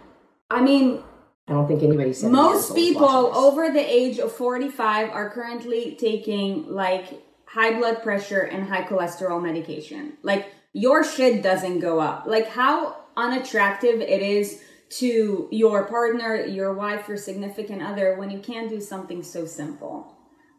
i 0.50 0.60
mean 0.60 1.02
i 1.48 1.52
don't 1.52 1.66
think 1.66 1.82
anybody 1.82 2.12
said 2.12 2.30
most 2.30 2.74
people 2.74 3.34
over 3.34 3.70
the 3.70 3.80
age 3.80 4.18
of 4.18 4.30
45 4.30 5.08
are 5.10 5.30
currently 5.30 5.96
taking 5.98 6.68
like 6.68 7.22
high 7.46 7.78
blood 7.78 8.02
pressure 8.02 8.40
and 8.40 8.68
high 8.68 8.82
cholesterol 8.82 9.40
medication. 9.40 10.14
Like 10.22 10.52
your 10.72 11.04
shit 11.04 11.42
doesn't 11.42 11.78
go 11.78 12.00
up. 12.00 12.26
Like 12.26 12.48
how 12.48 12.96
unattractive 13.16 14.00
it 14.00 14.22
is 14.22 14.60
to 14.90 15.48
your 15.50 15.84
partner, 15.84 16.44
your 16.44 16.72
wife, 16.72 17.08
your 17.08 17.16
significant 17.16 17.82
other 17.82 18.16
when 18.16 18.30
you 18.30 18.38
can't 18.38 18.68
do 18.68 18.80
something 18.80 19.22
so 19.22 19.46
simple. 19.46 20.10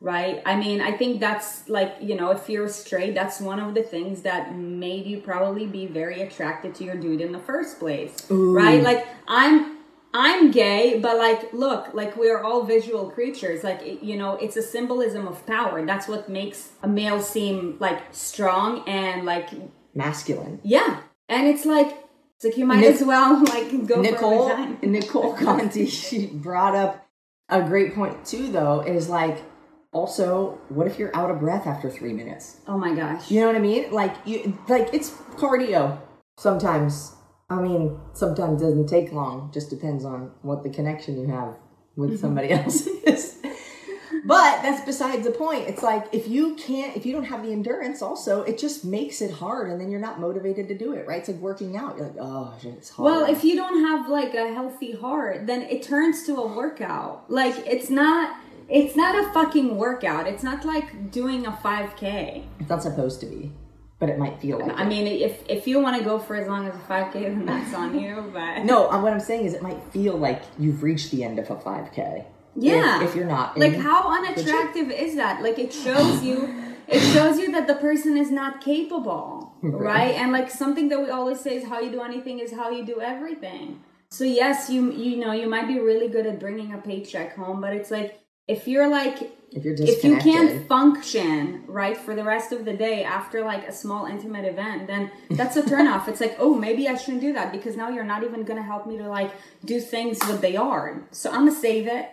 Right? 0.02 0.42
I 0.46 0.56
mean, 0.58 0.82
I 0.82 0.92
think 0.92 1.20
that's 1.20 1.68
like, 1.70 1.96
you 2.02 2.16
know, 2.16 2.30
if 2.32 2.50
you're 2.50 2.68
straight, 2.68 3.16
that's 3.16 3.40
one 3.40 3.60
of 3.60 3.74
the 3.74 3.82
things 3.82 4.22
that 4.24 4.56
made 4.56 5.06
you 5.08 5.20
probably 5.20 5.66
be 5.66 5.88
very 5.88 6.22
attracted 6.22 6.76
to 6.76 6.84
your 6.84 6.96
dude 6.96 7.22
in 7.22 7.32
the 7.32 7.40
first 7.40 7.80
place. 7.80 8.30
Ooh. 8.30 8.54
Right? 8.54 8.84
Like, 8.84 9.08
I'm 9.28 9.76
I'm 10.18 10.52
gay, 10.52 10.98
but 11.02 11.18
like, 11.18 11.52
look, 11.52 11.94
like 11.94 12.16
we're 12.16 12.42
all 12.42 12.64
visual 12.64 13.12
creatures. 13.12 13.66
Like, 13.66 14.02
you 14.02 14.16
know, 14.16 14.36
it's 14.36 14.56
a 14.56 14.62
symbolism 14.62 15.28
of 15.28 15.46
power. 15.46 15.86
That's 15.86 16.08
what 16.08 16.30
makes 16.30 16.72
a 16.82 16.88
male 16.88 17.22
seem 17.22 17.76
like 17.80 18.02
strong 18.14 18.88
and 18.88 19.26
like 19.26 19.50
masculine. 19.94 20.62
Yeah. 20.64 21.02
And 21.28 21.48
it's 21.48 21.66
like, 21.66 21.98
it's 22.36 22.46
like 22.46 22.58
you 22.58 22.66
might 22.66 22.80
Nic- 22.80 22.96
as 22.96 23.04
well 23.04 23.44
like 23.44 23.88
go 23.88 24.02
Nicole, 24.02 24.56
Nicole 24.82 25.34
Conti, 25.38 25.86
she 25.86 26.28
brought 26.28 26.76
up 26.76 27.08
a 27.50 27.62
great 27.62 27.96
point 27.96 28.26
too 28.26 28.52
though, 28.52 28.82
is 28.82 29.10
like 29.10 29.44
also 29.92 30.60
what 30.70 30.88
if 30.88 31.00
you're 31.00 31.16
out 31.16 31.32
of 31.32 31.40
breath 31.40 31.68
after 31.68 31.90
three 31.90 32.14
minutes? 32.14 32.60
Oh 32.68 32.78
my 32.78 32.94
gosh. 32.94 33.32
You 33.32 33.42
know 33.42 33.48
what 33.48 33.56
I 33.56 33.60
mean? 33.60 33.92
Like 33.92 34.16
you 34.26 34.58
like 34.68 34.94
it's 34.94 35.12
cardio 35.12 36.00
sometimes. 36.38 37.14
I 37.48 37.62
mean, 37.62 38.00
sometimes 38.14 38.60
it 38.62 38.66
doesn't 38.66 38.88
take 38.88 39.12
long, 39.12 39.52
just 39.54 39.70
depends 39.70 40.04
on 40.04 40.32
what 40.42 40.64
the 40.64 40.70
connection 40.72 41.20
you 41.20 41.28
have 41.28 41.56
with 41.96 42.10
mm-hmm. 42.10 42.20
somebody 42.20 42.50
else 42.50 42.88
is. 42.88 43.38
But 44.26 44.64
that's 44.64 44.84
besides 44.84 45.24
the 45.24 45.32
point. 45.32 45.68
It's 45.68 45.84
like 45.84 46.08
if 46.12 46.28
you 46.28 46.56
can't, 46.56 46.98
if 46.98 47.06
you 47.06 47.14
don't 47.14 47.26
have 47.26 47.44
the 47.44 47.52
endurance, 47.52 48.02
also, 48.02 48.42
it 48.42 48.58
just 48.58 48.84
makes 48.84 49.22
it 49.22 49.30
hard, 49.30 49.70
and 49.70 49.80
then 49.80 49.92
you're 49.92 50.00
not 50.00 50.20
motivated 50.20 50.68
to 50.70 50.78
do 50.78 50.94
it. 50.94 51.08
Right? 51.08 51.20
It's 51.20 51.30
like 51.30 51.38
working 51.38 51.78
out. 51.78 51.98
You're 51.98 52.08
like, 52.08 52.18
oh, 52.20 52.54
it's 52.64 52.90
hard. 52.90 53.06
Well, 53.06 53.26
if 53.26 53.44
you 53.44 53.56
don't 53.56 53.86
have 53.86 54.10
like 54.10 54.34
a 54.34 54.52
healthy 54.52 54.94
heart, 54.94 55.46
then 55.46 55.62
it 55.64 55.84
turns 55.84 56.26
to 56.26 56.36
a 56.38 56.48
workout. 56.48 57.30
Like 57.30 57.56
it's 57.68 57.90
not. 57.90 58.38
It's 58.68 58.96
not 58.96 59.16
a 59.16 59.32
fucking 59.32 59.78
workout. 59.78 60.26
It's 60.26 60.42
not 60.42 60.66
like 60.66 61.12
doing 61.12 61.46
a 61.46 61.52
5K. 61.52 62.46
It's 62.60 62.70
not 62.70 62.82
supposed 62.82 63.20
to 63.20 63.28
be 63.28 63.52
but 64.00 64.10
it 64.10 64.20
might 64.20 64.40
feel 64.42 64.60
like 64.60 64.78
I 64.78 64.84
it. 64.84 64.88
mean, 64.88 65.08
if 65.08 65.42
if 65.48 65.68
you 65.68 65.80
want 65.80 65.98
to 65.98 66.04
go 66.04 66.20
for 66.20 66.36
as 66.36 66.48
long 66.48 66.68
as 66.68 66.76
a 66.76 66.80
5K, 66.80 67.14
then 67.14 67.46
that's 67.46 67.74
on 67.74 67.98
you. 68.00 68.30
But 68.34 68.64
no, 68.66 68.88
what 68.88 69.14
I'm 69.14 69.20
saying 69.20 69.46
is, 69.46 69.54
it 69.54 69.62
might 69.62 69.82
feel 69.92 70.18
like 70.18 70.44
you've 70.60 70.84
reached 70.84 71.12
the 71.12 71.24
end 71.24 71.40
of 71.40 71.50
a 71.50 71.56
5K. 71.56 72.26
Yeah. 72.56 73.04
If, 73.04 73.10
if 73.10 73.16
you're 73.16 73.26
not. 73.26 73.58
Like 73.58 73.76
how 73.76 74.10
unattractive 74.10 74.92
is 74.92 75.16
that? 75.16 75.42
Like 75.42 75.60
it 75.60 75.74
shows 75.74 76.24
you 76.24 76.54
it 76.88 77.00
shows 77.00 77.40
you 77.40 77.52
that 77.54 77.68
the 77.68 77.76
person 77.76 78.18
is 78.18 78.32
not 78.32 78.62
capable. 78.62 79.44
Right. 79.66 79.82
right? 79.82 80.16
And 80.16 80.32
like 80.32 80.52
something 80.52 80.90
that 80.90 81.02
we 81.02 81.10
always 81.10 81.40
say 81.40 81.56
is 81.56 81.68
how 81.68 81.80
you 81.80 81.90
do 81.90 82.02
anything 82.02 82.38
is 82.38 82.52
how 82.52 82.70
you 82.70 82.86
do 82.86 83.02
everything. 83.02 83.82
So 84.12 84.24
yes, 84.24 84.70
you 84.70 84.92
you 84.92 85.18
know, 85.18 85.32
you 85.32 85.50
might 85.50 85.68
be 85.68 85.80
really 85.80 86.08
good 86.08 86.28
at 86.28 86.40
bringing 86.40 86.72
a 86.72 86.78
paycheck 86.78 87.36
home, 87.36 87.62
but 87.62 87.74
it's 87.74 87.90
like 87.90 88.20
if 88.48 88.68
you're 88.68 88.88
like 88.88 89.32
if 89.52 89.64
you're 89.64 89.76
if 89.80 90.04
you 90.04 90.18
can't 90.18 90.68
function 90.68 91.64
right 91.68 91.98
for 91.98 92.16
the 92.16 92.24
rest 92.24 92.52
of 92.52 92.66
the 92.66 92.74
day 92.74 93.04
after 93.04 93.44
like 93.44 93.68
a 93.68 93.72
small 93.72 94.06
intimate 94.06 94.46
event 94.46 94.88
then 94.88 95.10
that's 95.32 95.56
a 95.56 95.64
turnoff 95.64 96.08
it's 96.08 96.22
like 96.22 96.36
oh 96.40 96.54
maybe 96.54 96.88
i 96.88 96.96
shouldn't 96.96 97.22
do 97.22 97.34
that 97.34 97.52
because 97.52 97.76
now 97.76 97.90
you're 97.90 98.04
not 98.04 98.24
even 98.24 98.44
gonna 98.44 98.62
help 98.62 98.86
me 98.86 98.98
to 98.98 99.08
like 99.08 99.32
do 99.64 99.80
things 99.80 100.20
with 100.28 100.42
the 100.42 100.52
yard 100.52 101.06
so 101.12 101.32
i'm 101.32 101.46
gonna 101.46 101.52
save 101.52 101.88
it 101.88 102.10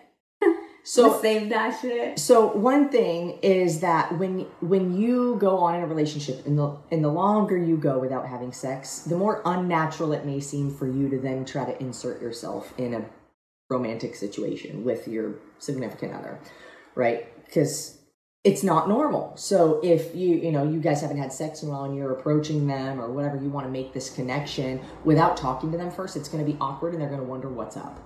so 0.84 1.20
save 1.20 1.48
that 1.50 1.80
shit 1.80 2.18
So 2.18 2.46
one 2.46 2.88
thing 2.88 3.38
is 3.42 3.80
that 3.80 4.18
when 4.18 4.40
when 4.60 4.96
you 4.96 5.36
go 5.36 5.58
on 5.58 5.76
in 5.76 5.82
a 5.82 5.86
relationship, 5.86 6.44
and 6.46 6.58
the 6.58 6.76
and 6.90 7.04
the 7.04 7.08
longer 7.08 7.56
you 7.56 7.76
go 7.76 7.98
without 7.98 8.26
having 8.26 8.52
sex, 8.52 9.00
the 9.00 9.16
more 9.16 9.42
unnatural 9.44 10.12
it 10.12 10.24
may 10.24 10.40
seem 10.40 10.74
for 10.74 10.86
you 10.86 11.08
to 11.08 11.18
then 11.18 11.44
try 11.44 11.64
to 11.64 11.80
insert 11.80 12.20
yourself 12.20 12.74
in 12.78 12.94
a 12.94 13.04
romantic 13.70 14.14
situation 14.14 14.84
with 14.84 15.08
your 15.08 15.34
significant 15.58 16.12
other, 16.12 16.40
right? 16.94 17.26
Because 17.44 17.98
it's 18.44 18.64
not 18.64 18.88
normal. 18.88 19.36
So 19.36 19.80
if 19.84 20.14
you 20.16 20.34
you 20.36 20.50
know 20.50 20.68
you 20.68 20.80
guys 20.80 21.00
haven't 21.00 21.18
had 21.18 21.32
sex 21.32 21.62
in 21.62 21.68
a 21.68 21.72
while 21.72 21.84
and 21.84 21.96
you're 21.96 22.12
approaching 22.12 22.66
them 22.66 23.00
or 23.00 23.12
whatever, 23.12 23.36
you 23.36 23.48
want 23.50 23.66
to 23.66 23.70
make 23.70 23.92
this 23.92 24.10
connection 24.10 24.80
without 25.04 25.36
talking 25.36 25.70
to 25.70 25.78
them 25.78 25.90
first, 25.90 26.16
it's 26.16 26.28
going 26.28 26.44
to 26.44 26.50
be 26.50 26.58
awkward 26.60 26.92
and 26.92 27.00
they're 27.00 27.08
going 27.08 27.20
to 27.20 27.26
wonder 27.26 27.48
what's 27.48 27.76
up. 27.76 28.00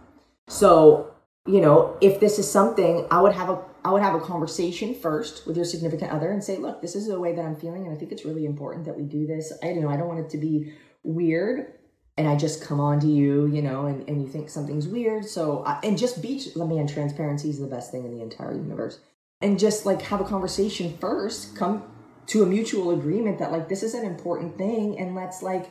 So 0.48 1.15
you 1.46 1.60
know, 1.60 1.96
if 2.00 2.20
this 2.20 2.38
is 2.38 2.50
something, 2.50 3.06
I 3.10 3.20
would 3.20 3.32
have 3.32 3.48
a 3.50 3.62
I 3.84 3.92
would 3.92 4.02
have 4.02 4.16
a 4.16 4.20
conversation 4.20 4.96
first 4.96 5.46
with 5.46 5.54
your 5.54 5.64
significant 5.64 6.10
other 6.10 6.32
and 6.32 6.42
say, 6.42 6.56
look, 6.56 6.82
this 6.82 6.96
is 6.96 7.06
the 7.06 7.20
way 7.20 7.32
that 7.34 7.44
I'm 7.44 7.54
feeling, 7.54 7.86
and 7.86 7.94
I 7.94 7.98
think 7.98 8.10
it's 8.10 8.24
really 8.24 8.44
important 8.44 8.84
that 8.86 8.98
we 8.98 9.04
do 9.04 9.26
this. 9.26 9.52
I 9.62 9.70
you 9.70 9.80
know 9.80 9.88
I 9.88 9.96
don't 9.96 10.08
want 10.08 10.20
it 10.20 10.30
to 10.30 10.38
be 10.38 10.72
weird, 11.04 11.72
and 12.16 12.26
I 12.28 12.36
just 12.36 12.62
come 12.62 12.80
on 12.80 12.98
to 13.00 13.06
you, 13.06 13.46
you 13.46 13.62
know, 13.62 13.86
and, 13.86 14.08
and 14.08 14.20
you 14.20 14.28
think 14.28 14.50
something's 14.50 14.88
weird. 14.88 15.26
So 15.26 15.62
I, 15.64 15.78
and 15.82 15.96
just 15.96 16.20
be. 16.20 16.42
And 16.56 16.88
transparency 16.88 17.50
is 17.50 17.58
the 17.58 17.66
best 17.66 17.90
thing 17.90 18.04
in 18.04 18.12
the 18.12 18.22
entire 18.22 18.54
universe. 18.54 19.00
And 19.40 19.58
just 19.58 19.86
like 19.86 20.02
have 20.02 20.20
a 20.20 20.24
conversation 20.24 20.96
first, 20.98 21.54
come 21.54 21.84
to 22.28 22.42
a 22.42 22.46
mutual 22.46 22.90
agreement 22.90 23.38
that 23.38 23.52
like 23.52 23.68
this 23.68 23.82
is 23.82 23.94
an 23.94 24.04
important 24.04 24.58
thing, 24.58 24.98
and 24.98 25.14
let's 25.14 25.42
like 25.42 25.70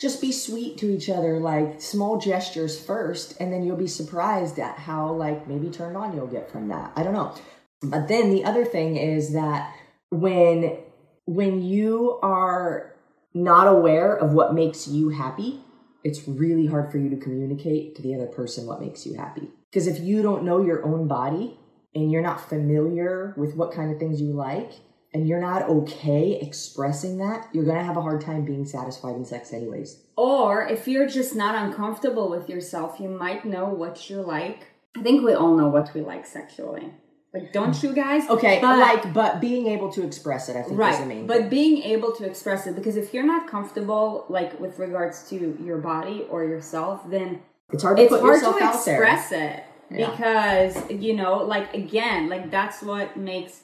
just 0.00 0.20
be 0.20 0.32
sweet 0.32 0.78
to 0.78 0.90
each 0.90 1.10
other 1.10 1.38
like 1.38 1.80
small 1.80 2.18
gestures 2.18 2.80
first 2.80 3.36
and 3.38 3.52
then 3.52 3.62
you'll 3.62 3.76
be 3.76 3.86
surprised 3.86 4.58
at 4.58 4.78
how 4.78 5.12
like 5.12 5.46
maybe 5.46 5.68
turned 5.68 5.96
on 5.96 6.14
you'll 6.14 6.26
get 6.26 6.50
from 6.50 6.68
that. 6.68 6.92
I 6.96 7.02
don't 7.02 7.12
know. 7.12 7.34
But 7.82 8.08
then 8.08 8.30
the 8.30 8.44
other 8.44 8.64
thing 8.64 8.96
is 8.96 9.32
that 9.32 9.74
when 10.10 10.78
when 11.26 11.62
you 11.62 12.18
are 12.22 12.94
not 13.34 13.68
aware 13.68 14.16
of 14.16 14.32
what 14.32 14.54
makes 14.54 14.88
you 14.88 15.10
happy 15.10 15.62
it's 16.02 16.26
really 16.26 16.66
hard 16.66 16.90
for 16.90 16.98
you 16.98 17.10
to 17.10 17.16
communicate 17.16 17.94
to 17.96 18.02
the 18.02 18.14
other 18.14 18.26
person 18.26 18.66
what 18.66 18.80
makes 18.80 19.06
you 19.06 19.16
happy. 19.16 19.48
Because 19.70 19.86
if 19.86 20.00
you 20.00 20.22
don't 20.22 20.44
know 20.44 20.64
your 20.64 20.84
own 20.84 21.06
body 21.06 21.58
and 21.94 22.10
you're 22.10 22.22
not 22.22 22.48
familiar 22.48 23.34
with 23.36 23.54
what 23.54 23.72
kind 23.72 23.92
of 23.92 23.98
things 23.98 24.20
you 24.20 24.32
like 24.32 24.72
and 25.12 25.26
you're 25.28 25.40
not 25.40 25.62
okay 25.68 26.38
expressing 26.40 27.18
that, 27.18 27.48
you're 27.52 27.64
gonna 27.64 27.82
have 27.84 27.96
a 27.96 28.02
hard 28.02 28.20
time 28.20 28.44
being 28.44 28.64
satisfied 28.64 29.16
in 29.16 29.24
sex, 29.24 29.52
anyways. 29.52 29.90
or 30.16 30.66
if 30.68 30.86
you're 30.86 31.08
just 31.08 31.34
not 31.34 31.54
uncomfortable 31.54 32.28
with 32.30 32.48
yourself 32.48 33.00
you 33.00 33.08
might 33.08 33.44
know 33.44 33.66
what 33.82 34.08
you 34.10 34.18
like 34.20 34.60
i 34.98 35.02
think 35.02 35.24
we 35.24 35.32
all 35.32 35.54
know 35.56 35.68
what 35.76 35.86
we 35.94 36.00
like 36.12 36.26
sexually 36.26 36.92
like 37.32 37.52
don't 37.52 37.76
you 37.82 37.92
guys 37.94 38.22
Okay, 38.28 38.58
But- 38.60 38.78
like, 38.88 39.14
but 39.14 39.40
being 39.40 39.64
able 39.68 39.90
to 39.96 40.00
express 40.04 40.48
it, 40.50 40.56
I 40.56 40.62
think, 40.62 40.80
is 40.80 40.98
the 40.98 41.06
main. 41.06 41.26
but 41.26 41.38
thing. 41.42 41.48
being 41.48 41.76
able 41.94 42.12
to 42.18 42.24
express 42.26 42.66
it 42.66 42.74
because 42.74 42.96
if 42.96 43.14
you're 43.14 43.28
not 43.34 43.46
comfortable 43.48 44.26
like 44.28 44.58
with 44.64 44.78
regards 44.78 45.16
to 45.30 45.56
your 45.68 45.78
body 45.78 46.26
or 46.28 46.44
yourself 46.44 46.96
then 47.08 47.40
it's 47.72 47.82
hard 47.84 47.96
to 47.96 48.02
it's 48.02 48.12
put 48.12 48.20
hard 48.20 48.34
yourself 48.34 48.58
to 48.58 48.64
out 48.64 48.84
there. 48.84 49.02
express 49.04 49.32
it 49.32 49.64
Yeah. 49.90 50.10
because 50.10 50.72
you 50.90 51.14
know 51.20 51.34
like 51.54 51.72
again 51.84 52.28
like 52.28 52.50
that's 52.50 52.82
what 52.82 53.16
makes 53.16 53.62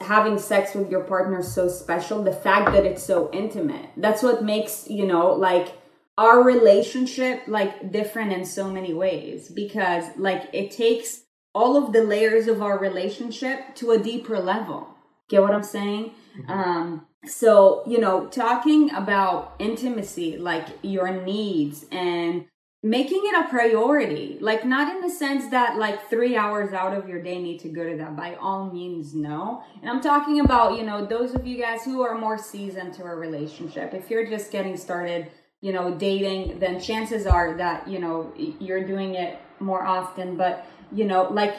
having 0.00 0.38
sex 0.38 0.74
with 0.74 0.90
your 0.90 1.04
partner 1.04 1.42
so 1.42 1.68
special 1.68 2.22
the 2.22 2.32
fact 2.32 2.72
that 2.72 2.84
it's 2.84 3.02
so 3.02 3.30
intimate. 3.32 3.90
That's 3.96 4.22
what 4.22 4.44
makes 4.44 4.88
you 4.88 5.06
know 5.06 5.32
like 5.32 5.72
our 6.18 6.42
relationship 6.42 7.42
like 7.46 7.92
different 7.92 8.32
in 8.32 8.44
so 8.44 8.70
many 8.70 8.92
ways 8.92 9.48
because 9.48 10.04
like 10.16 10.48
it 10.52 10.70
takes 10.70 11.22
all 11.54 11.82
of 11.82 11.92
the 11.92 12.02
layers 12.02 12.48
of 12.48 12.62
our 12.62 12.78
relationship 12.78 13.74
to 13.76 13.92
a 13.92 13.98
deeper 13.98 14.38
level. 14.38 14.88
Get 15.28 15.42
what 15.42 15.54
i'm 15.54 15.62
saying? 15.62 16.12
Um 16.48 17.06
so 17.26 17.82
you 17.86 17.98
know 17.98 18.26
talking 18.26 18.94
about 18.94 19.54
intimacy 19.58 20.36
like 20.36 20.68
your 20.82 21.10
needs 21.10 21.84
and 21.90 22.46
making 22.82 23.22
it 23.24 23.34
a 23.44 23.48
priority 23.48 24.36
like 24.40 24.64
not 24.64 24.94
in 24.94 25.00
the 25.00 25.08
sense 25.08 25.50
that 25.50 25.78
like 25.78 26.08
three 26.10 26.36
hours 26.36 26.72
out 26.72 26.94
of 26.94 27.08
your 27.08 27.22
day 27.22 27.40
need 27.40 27.58
to 27.58 27.68
go 27.68 27.88
to 27.88 27.96
that 27.96 28.14
by 28.14 28.34
all 28.36 28.70
means 28.70 29.14
no. 29.14 29.62
And 29.80 29.90
i'm 29.90 30.00
talking 30.00 30.40
about 30.40 30.76
you 30.76 30.84
know 30.84 31.04
those 31.04 31.34
of 31.34 31.46
you 31.46 31.60
guys 31.60 31.84
who 31.84 32.02
are 32.02 32.18
more 32.18 32.38
seasoned 32.38 32.94
to 32.94 33.04
a 33.04 33.14
relationship. 33.14 33.94
If 33.94 34.10
you're 34.10 34.26
just 34.26 34.52
getting 34.52 34.76
started 34.76 35.30
you 35.62 35.72
know 35.72 35.94
dating 35.94 36.58
then 36.58 36.78
chances 36.78 37.26
are 37.26 37.56
that 37.56 37.88
you 37.88 37.98
know 37.98 38.32
you're 38.36 38.86
doing 38.86 39.14
it 39.14 39.38
more 39.58 39.84
often. 39.84 40.36
But 40.36 40.66
you 40.92 41.06
know 41.06 41.28
like 41.30 41.56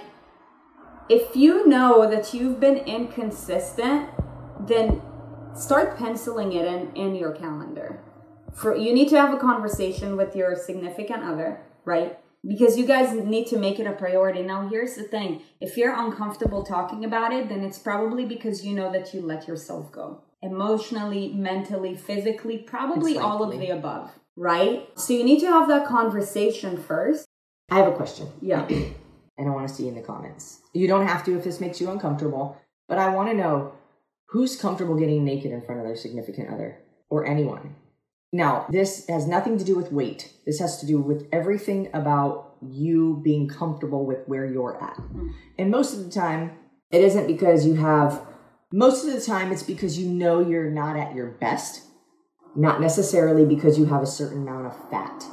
if 1.09 1.35
you 1.35 1.67
know 1.67 2.09
that 2.09 2.33
you've 2.33 2.59
been 2.59 2.77
inconsistent 2.77 4.09
then 4.67 5.01
start 5.55 5.97
penciling 5.97 6.53
it 6.53 6.65
in 6.65 6.95
in 6.95 7.15
your 7.15 7.31
calendar 7.31 7.99
for 8.57 8.75
you 8.75 8.93
need 8.93 9.09
to 9.09 9.19
have 9.19 9.33
a 9.33 9.37
conversation 9.37 10.17
with 10.17 10.35
your 10.35 10.55
significant 10.55 11.23
other 11.23 11.61
right? 11.85 12.19
Because 12.45 12.77
you 12.77 12.85
guys 12.85 13.13
need 13.13 13.47
to 13.47 13.57
make 13.57 13.79
it 13.79 13.87
a 13.87 13.93
priority. 13.93 14.41
Now 14.41 14.67
here's 14.67 14.95
the 14.95 15.03
thing. 15.03 15.41
If 15.61 15.77
you're 15.77 15.97
uncomfortable 15.97 16.63
talking 16.63 17.05
about 17.05 17.33
it 17.33 17.49
then 17.49 17.63
it's 17.63 17.79
probably 17.79 18.25
because 18.25 18.65
you 18.65 18.73
know 18.75 18.91
that 18.91 19.13
you 19.13 19.21
let 19.21 19.47
yourself 19.47 19.91
go. 19.91 20.21
Emotionally 20.41 21.33
mentally 21.33 21.95
physically 21.95 22.57
probably 22.57 23.17
all 23.17 23.43
of 23.43 23.57
the 23.59 23.69
above 23.69 24.11
right? 24.37 24.87
So 24.95 25.13
you 25.13 25.23
need 25.23 25.39
to 25.41 25.47
have 25.47 25.67
that 25.67 25.87
conversation 25.87 26.77
first. 26.77 27.25
I 27.69 27.79
have 27.79 27.87
a 27.87 27.95
question, 27.95 28.29
yeah. 28.39 28.65
And 28.67 28.95
I 29.39 29.49
want 29.49 29.67
to 29.67 29.73
see 29.73 29.87
in 29.89 29.95
the 29.95 30.01
comments. 30.01 30.61
You 30.73 30.87
don't 30.87 31.07
have 31.07 31.25
to 31.25 31.37
if 31.37 31.43
this 31.43 31.59
makes 31.59 31.81
you 31.81 31.89
uncomfortable, 31.89 32.55
but 32.87 32.97
I 32.97 33.09
want 33.09 33.29
to 33.29 33.35
know 33.35 33.73
who's 34.27 34.55
comfortable 34.55 34.95
getting 34.95 35.25
naked 35.25 35.51
in 35.51 35.61
front 35.63 35.81
of 35.81 35.87
their 35.87 35.95
significant 35.95 36.53
other 36.53 36.77
or 37.09 37.25
anyone. 37.25 37.75
Now, 38.33 38.67
this 38.69 39.05
has 39.07 39.25
nothing 39.27 39.57
to 39.57 39.63
do 39.63 39.75
with 39.75 39.91
weight. 39.91 40.33
This 40.45 40.59
has 40.59 40.79
to 40.79 40.85
do 40.85 40.99
with 40.99 41.27
everything 41.31 41.89
about 41.93 42.55
you 42.61 43.21
being 43.23 43.47
comfortable 43.47 44.05
with 44.05 44.27
where 44.27 44.45
you're 44.45 44.81
at. 44.83 44.97
Mm-hmm. 44.97 45.29
And 45.57 45.71
most 45.71 45.93
of 45.93 46.03
the 46.03 46.11
time, 46.11 46.57
it 46.91 47.01
isn't 47.01 47.27
because 47.27 47.65
you 47.65 47.75
have, 47.75 48.21
most 48.71 49.05
of 49.05 49.13
the 49.13 49.21
time, 49.21 49.51
it's 49.51 49.63
because 49.63 49.97
you 49.97 50.09
know 50.09 50.39
you're 50.39 50.69
not 50.69 50.97
at 50.97 51.15
your 51.15 51.27
best, 51.27 51.83
not 52.55 52.81
necessarily 52.81 53.45
because 53.45 53.77
you 53.77 53.85
have 53.85 54.01
a 54.01 54.07
certain 54.07 54.47
amount 54.47 54.67
of 54.67 54.89
fat, 54.89 55.23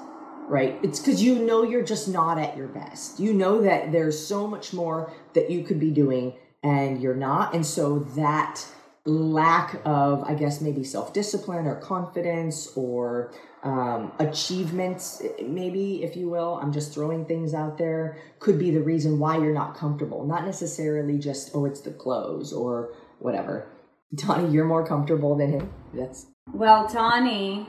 right? 0.49 0.79
It's 0.83 1.01
because 1.01 1.23
you 1.23 1.45
know 1.45 1.65
you're 1.65 1.85
just 1.85 2.09
not 2.09 2.39
at 2.39 2.57
your 2.57 2.69
best. 2.69 3.19
You 3.19 3.33
know 3.33 3.61
that 3.63 3.91
there's 3.91 4.25
so 4.25 4.47
much 4.47 4.73
more 4.73 5.13
that 5.35 5.51
you 5.51 5.65
could 5.65 5.81
be 5.81 5.91
doing 5.91 6.35
and 6.63 7.01
you're 7.01 7.15
not. 7.15 7.55
And 7.55 7.67
so 7.67 8.01
that 8.17 8.67
lack 9.07 9.81
of, 9.85 10.23
I 10.25 10.35
guess, 10.35 10.61
maybe 10.61 10.85
self 10.85 11.13
discipline 11.13 11.67
or 11.67 11.77
confidence 11.77 12.73
or 12.75 13.33
um, 13.63 14.13
achievements, 14.19 15.23
maybe, 15.43 16.03
if 16.03 16.17
you 16.17 16.29
will, 16.29 16.59
I'm 16.63 16.73
just 16.73 16.93
throwing 16.93 17.25
things 17.25 17.55
out 17.55 17.79
there, 17.79 18.19
could 18.39 18.59
be 18.59 18.71
the 18.71 18.81
reason 18.83 19.19
why 19.19 19.39
you're 19.39 19.55
not 19.55 19.75
comfortable. 19.75 20.27
Not 20.27 20.45
necessarily 20.45 21.19
just, 21.19 21.51
oh, 21.55 21.65
it's 21.65 21.81
the 21.81 21.91
clothes 21.93 22.53
or 22.53 22.93
whatever. 23.19 23.67
Donnie, 24.15 24.51
you're 24.53 24.67
more 24.67 24.87
comfortable 24.87 25.37
than 25.37 25.53
him. 25.53 25.73
That's 25.93 26.27
well 26.53 26.87
tawny 26.87 27.67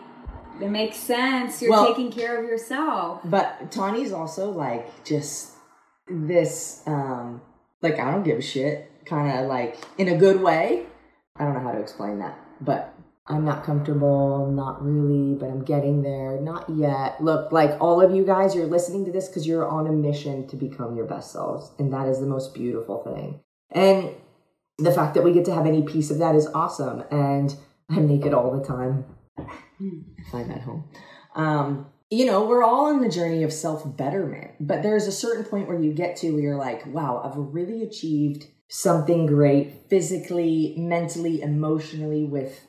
it 0.62 0.70
makes 0.70 0.98
sense 0.98 1.62
you're 1.62 1.72
Well- 1.72 1.88
taking 1.88 2.12
care 2.12 2.38
of 2.38 2.44
yourself 2.44 3.22
But 3.24 3.72
Tawny's 3.72 4.12
also 4.12 4.52
like 4.52 5.06
just 5.06 5.54
this, 6.08 6.84
um, 6.86 7.42
like 7.82 8.00
I 8.00 8.12
don't 8.12 8.24
give 8.24 8.38
a 8.38 8.42
shit, 8.42 8.92
kind 9.06 9.40
of 9.40 9.48
like 9.48 9.78
in 9.98 10.08
a 10.08 10.16
good 10.18 10.42
way. 10.42 10.86
I 11.38 11.44
don't 11.44 11.54
know 11.54 11.60
how 11.60 11.72
to 11.72 11.80
explain 11.80 12.20
that, 12.20 12.38
but 12.62 12.94
I'm 13.28 13.44
not 13.44 13.64
comfortable, 13.64 14.52
not 14.52 14.84
really, 14.84 15.36
but 15.36 15.48
I'm 15.48 15.64
getting 15.64 16.04
there, 16.04 16.40
not 16.40 16.70
yet. 16.70 17.22
Look, 17.22 17.52
like 17.52 17.82
all 17.82 18.02
of 18.02 18.16
you 18.16 18.24
guys, 18.24 18.56
you're 18.56 18.68
listening 18.68 19.06
to 19.06 19.12
this 19.12 19.28
because 19.28 19.48
you're 19.48 19.68
on 19.68 19.88
a 19.88 19.92
mission 19.92 20.48
to 20.48 20.56
become 20.56 20.96
your 20.96 21.06
best 21.06 21.32
selves, 21.32 21.72
and 21.80 21.92
that 21.92 22.08
is 22.08 22.20
the 22.20 22.28
most 22.28 22.54
beautiful 22.54 23.04
thing. 23.04 23.42
And 23.72 24.12
the 24.78 24.92
fact 24.92 25.14
that 25.16 25.24
we 25.24 25.34
get 25.34 25.46
to 25.46 25.54
have 25.54 25.66
any 25.66 25.82
piece 25.82 26.12
of 26.12 26.20
that 26.20 26.36
is 26.36 26.48
awesome. 26.48 27.04
And 27.12 27.56
I'm 27.90 28.08
naked 28.08 28.34
all 28.34 28.58
the 28.58 28.66
time 28.66 29.06
if 29.80 30.34
I'm 30.34 30.52
at 30.52 30.62
home. 30.62 30.86
Um, 31.36 31.88
you 32.10 32.26
know, 32.26 32.46
we're 32.46 32.64
all 32.64 32.86
on 32.86 33.02
the 33.02 33.10
journey 33.10 33.44
of 33.44 33.52
self 33.52 33.98
betterment, 33.98 34.52
but 34.60 34.84
there's 34.84 35.08
a 35.08 35.12
certain 35.12 35.44
point 35.44 35.68
where 35.68 35.80
you 35.80 35.94
get 35.94 36.16
to 36.18 36.32
where 36.32 36.42
you're 36.42 36.58
like, 36.58 36.86
wow, 36.86 37.22
I've 37.24 37.36
really 37.36 37.84
achieved 37.84 38.48
something 38.68 39.26
great 39.26 39.90
physically, 39.90 40.76
mentally, 40.78 41.42
emotionally, 41.42 42.24
with, 42.24 42.62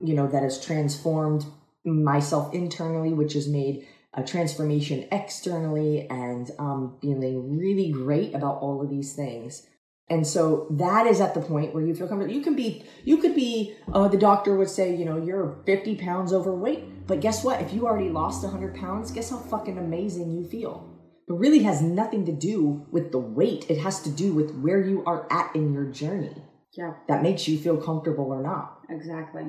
you 0.00 0.14
know, 0.14 0.26
that 0.26 0.42
has 0.42 0.64
transformed 0.64 1.44
myself 1.84 2.54
internally, 2.54 3.12
which 3.12 3.32
has 3.32 3.48
made 3.48 3.86
a 4.14 4.22
transformation 4.22 5.06
externally, 5.12 6.08
and 6.08 6.50
um, 6.58 6.96
feeling 7.00 7.56
really 7.56 7.90
great 7.90 8.34
about 8.34 8.60
all 8.60 8.82
of 8.82 8.90
these 8.90 9.14
things. 9.14 9.66
And 10.08 10.26
so 10.26 10.66
that 10.70 11.06
is 11.06 11.20
at 11.20 11.34
the 11.34 11.40
point 11.40 11.72
where 11.72 11.86
you 11.86 11.94
feel 11.94 12.08
comfortable. 12.08 12.34
You 12.34 12.42
can 12.42 12.56
be, 12.56 12.84
you 13.04 13.18
could 13.18 13.36
be, 13.36 13.76
uh, 13.92 14.08
the 14.08 14.18
doctor 14.18 14.56
would 14.56 14.68
say, 14.68 14.94
you 14.94 15.04
know, 15.04 15.16
you're 15.16 15.62
50 15.64 15.94
pounds 15.96 16.32
overweight. 16.32 17.06
But 17.06 17.20
guess 17.20 17.44
what? 17.44 17.62
If 17.62 17.72
you 17.72 17.86
already 17.86 18.08
lost 18.08 18.42
100 18.42 18.74
pounds, 18.74 19.12
guess 19.12 19.30
how 19.30 19.38
fucking 19.38 19.78
amazing 19.78 20.32
you 20.32 20.44
feel. 20.44 20.99
It 21.30 21.34
really 21.34 21.62
has 21.62 21.80
nothing 21.80 22.26
to 22.26 22.32
do 22.32 22.84
with 22.90 23.12
the 23.12 23.18
weight. 23.18 23.70
It 23.70 23.78
has 23.78 24.02
to 24.02 24.10
do 24.10 24.32
with 24.32 24.50
where 24.56 24.84
you 24.84 25.04
are 25.06 25.28
at 25.30 25.54
in 25.54 25.72
your 25.72 25.84
journey. 25.84 26.34
Yeah. 26.76 26.94
That 27.06 27.22
makes 27.22 27.46
you 27.46 27.56
feel 27.56 27.76
comfortable 27.76 28.32
or 28.32 28.42
not. 28.42 28.80
Exactly. 28.90 29.44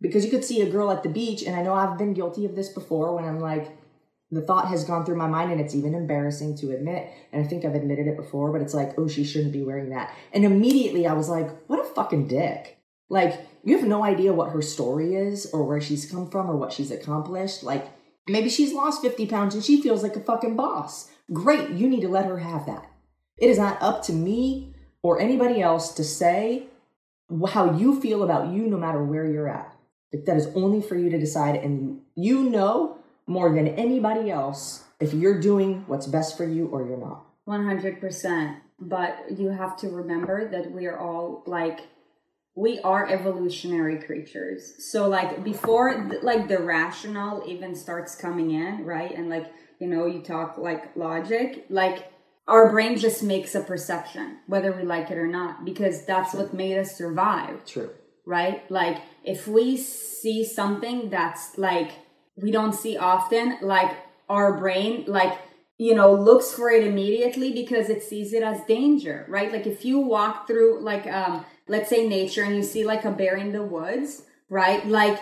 Because 0.00 0.24
you 0.24 0.30
could 0.30 0.44
see 0.44 0.62
a 0.62 0.70
girl 0.70 0.90
at 0.90 1.02
the 1.02 1.10
beach, 1.10 1.42
and 1.42 1.54
I 1.54 1.62
know 1.62 1.74
I've 1.74 1.98
been 1.98 2.14
guilty 2.14 2.46
of 2.46 2.56
this 2.56 2.70
before 2.70 3.14
when 3.14 3.26
I'm 3.26 3.40
like, 3.40 3.76
the 4.30 4.40
thought 4.40 4.68
has 4.68 4.84
gone 4.84 5.04
through 5.04 5.16
my 5.16 5.26
mind 5.26 5.52
and 5.52 5.60
it's 5.60 5.74
even 5.74 5.94
embarrassing 5.94 6.54
to 6.54 6.70
admit 6.70 7.10
and 7.32 7.42
i 7.42 7.48
think 7.48 7.64
i've 7.64 7.74
admitted 7.74 8.06
it 8.06 8.14
before 8.14 8.52
but 8.52 8.60
it's 8.60 8.74
like 8.74 8.92
oh 8.98 9.08
she 9.08 9.24
shouldn't 9.24 9.54
be 9.54 9.62
wearing 9.62 9.88
that 9.88 10.14
and 10.34 10.44
immediately 10.44 11.06
i 11.06 11.14
was 11.14 11.30
like 11.30 11.48
what 11.66 11.80
a 11.80 11.94
fucking 11.94 12.28
dick 12.28 12.78
like 13.08 13.40
you 13.64 13.74
have 13.78 13.88
no 13.88 14.04
idea 14.04 14.34
what 14.34 14.50
her 14.50 14.60
story 14.60 15.14
is 15.14 15.46
or 15.54 15.64
where 15.64 15.80
she's 15.80 16.10
come 16.10 16.30
from 16.30 16.50
or 16.50 16.56
what 16.56 16.74
she's 16.74 16.90
accomplished 16.90 17.62
like 17.62 17.90
maybe 18.28 18.50
she's 18.50 18.74
lost 18.74 19.00
50 19.00 19.24
pounds 19.28 19.54
and 19.54 19.64
she 19.64 19.80
feels 19.80 20.02
like 20.02 20.14
a 20.14 20.20
fucking 20.20 20.56
boss 20.56 21.10
great 21.32 21.70
you 21.70 21.88
need 21.88 22.00
to 22.00 22.08
let 22.08 22.26
her 22.26 22.38
have 22.38 22.66
that 22.66 22.86
it 23.36 23.48
is 23.48 23.58
not 23.58 23.80
up 23.80 24.02
to 24.02 24.12
me 24.12 24.74
or 25.02 25.20
anybody 25.20 25.60
else 25.60 25.92
to 25.94 26.04
say 26.04 26.64
how 27.48 27.76
you 27.76 28.00
feel 28.00 28.22
about 28.22 28.52
you 28.52 28.66
no 28.66 28.78
matter 28.78 29.02
where 29.02 29.26
you're 29.26 29.48
at 29.48 29.74
that 30.12 30.36
is 30.36 30.46
only 30.54 30.80
for 30.80 30.96
you 30.96 31.10
to 31.10 31.18
decide 31.18 31.56
and 31.56 32.00
you 32.14 32.48
know 32.48 32.98
more 33.26 33.54
than 33.54 33.68
anybody 33.68 34.30
else 34.30 34.84
if 35.00 35.12
you're 35.12 35.38
doing 35.38 35.84
what's 35.86 36.06
best 36.06 36.36
for 36.36 36.44
you 36.44 36.66
or 36.66 36.84
you're 36.86 36.96
not. 36.96 37.24
100%. 37.46 38.56
But 38.80 39.32
you 39.36 39.50
have 39.50 39.76
to 39.78 39.88
remember 39.88 40.48
that 40.48 40.70
we 40.70 40.86
are 40.86 40.98
all 40.98 41.42
like, 41.46 41.80
we 42.54 42.80
are 42.80 43.06
evolutionary 43.06 44.00
creatures. 44.00 44.74
So, 44.90 45.08
like, 45.08 45.44
before, 45.44 46.10
like, 46.22 46.48
the 46.48 46.58
rational 46.58 47.44
even 47.46 47.74
starts 47.74 48.14
coming 48.14 48.52
in, 48.52 48.84
right? 48.84 49.12
And, 49.12 49.28
like, 49.28 49.52
you 49.78 49.86
know, 49.86 50.06
you 50.06 50.20
talk 50.20 50.58
like 50.58 50.96
logic, 50.96 51.66
like, 51.68 52.12
our 52.46 52.70
brain 52.70 52.96
just 52.96 53.22
makes 53.22 53.54
a 53.54 53.60
perception, 53.60 54.38
whether 54.46 54.72
we 54.72 54.82
like 54.82 55.10
it 55.10 55.18
or 55.18 55.26
not, 55.26 55.66
because 55.66 56.06
that's 56.06 56.32
what 56.32 56.54
made 56.54 56.78
us 56.78 56.96
survive. 56.96 57.64
True. 57.66 57.90
Right? 58.24 58.68
Like, 58.70 59.02
if 59.22 59.46
we 59.46 59.76
see 59.76 60.44
something 60.44 61.10
that's 61.10 61.58
like, 61.58 61.92
we 62.36 62.50
don't 62.50 62.74
see 62.74 62.96
often 62.96 63.58
like 63.60 63.96
our 64.28 64.58
brain 64.58 65.04
like 65.06 65.38
you 65.78 65.94
know 65.94 66.12
looks 66.14 66.52
for 66.52 66.70
it 66.70 66.86
immediately 66.86 67.52
because 67.52 67.88
it 67.88 68.02
sees 68.02 68.32
it 68.32 68.42
as 68.42 68.64
danger 68.64 69.26
right 69.28 69.52
like 69.52 69.66
if 69.66 69.84
you 69.84 69.98
walk 69.98 70.46
through 70.46 70.80
like 70.80 71.06
um 71.06 71.44
let's 71.66 71.88
say 71.88 72.06
nature 72.06 72.42
and 72.42 72.54
you 72.54 72.62
see 72.62 72.84
like 72.84 73.04
a 73.04 73.10
bear 73.10 73.36
in 73.36 73.52
the 73.52 73.62
woods 73.62 74.22
right 74.48 74.86
like 74.86 75.20